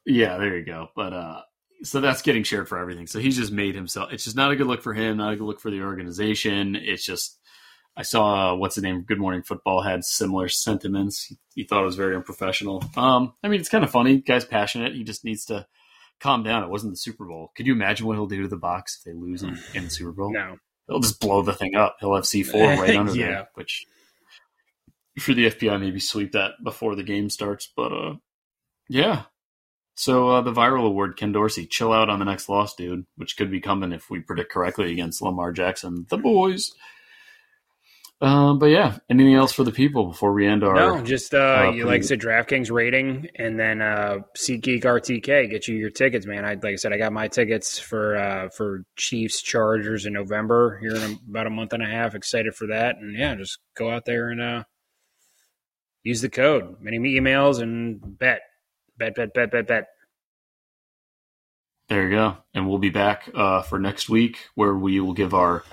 [0.06, 0.90] Yeah, there you go.
[0.96, 1.42] But uh,
[1.84, 3.08] so that's getting shared for everything.
[3.08, 4.12] So he's just made himself.
[4.12, 5.18] It's just not a good look for him.
[5.18, 6.76] Not a good look for the organization.
[6.76, 7.40] It's just
[7.96, 9.02] I saw uh, what's the name?
[9.02, 11.26] Good Morning Football had similar sentiments.
[11.26, 12.84] He, he, thought it was very unprofessional.
[12.96, 14.18] Um, I mean, it's kind of funny.
[14.18, 14.96] Guy's passionate.
[14.96, 15.68] He just needs to
[16.22, 16.64] calm down.
[16.64, 17.52] It wasn't the Super Bowl.
[17.56, 19.90] Could you imagine what he'll do to the box if they lose in, in the
[19.90, 20.32] Super Bowl?
[20.32, 20.56] No,
[20.88, 21.98] he'll just blow the thing up.
[22.00, 23.28] He'll have C four right under yeah.
[23.28, 23.86] there, which
[25.20, 27.70] for the FBI maybe sweep that before the game starts.
[27.76, 28.16] But uh,
[28.88, 29.24] yeah.
[29.96, 33.36] So uh, the viral award, Ken Dorsey, chill out on the next loss, dude, which
[33.36, 36.74] could be coming if we predict correctly against Lamar Jackson, the boys.
[38.22, 40.76] Um, but yeah, anything else for the people before we end our?
[40.76, 45.50] No, just uh, uh you like I said, DraftKings RAIDING, and then uh, SeatGeek RTK
[45.50, 46.46] get you your tickets, man.
[46.46, 50.78] I like I said, I got my tickets for uh, for Chiefs Chargers in November
[50.80, 52.14] here in about a month and a half.
[52.14, 54.64] Excited for that, and yeah, just go out there and uh,
[56.04, 56.76] use the code.
[56.80, 58.42] Many emails and bet,
[59.00, 59.88] bet, bet, bet, bet, bet.
[61.90, 65.34] There you go, and we'll be back uh, for next week where we will give
[65.34, 65.64] our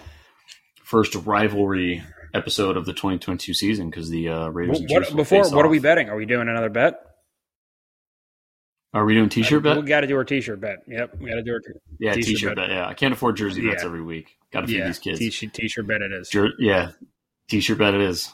[0.83, 2.03] first rivalry
[2.35, 4.81] episode of the 2022 season because the uh, Raiders.
[4.89, 5.65] What, before, what off.
[5.65, 6.09] are we betting?
[6.09, 7.01] Are we doing another bet?
[8.95, 9.77] Are we doing t-shirt bet?
[9.77, 10.79] We got to do our t-shirt bet.
[10.87, 12.69] Yep, we got to do our t- yeah t-shirt, t-shirt bet.
[12.69, 12.77] bet.
[12.77, 14.37] Yeah, I can't afford jersey bets every week.
[14.51, 14.87] Got to feed yeah.
[14.87, 15.19] these kids.
[15.19, 16.31] T-shirt, t-shirt bet it is.
[16.31, 16.93] Jer- yeah,
[17.49, 18.33] t-shirt bet it is.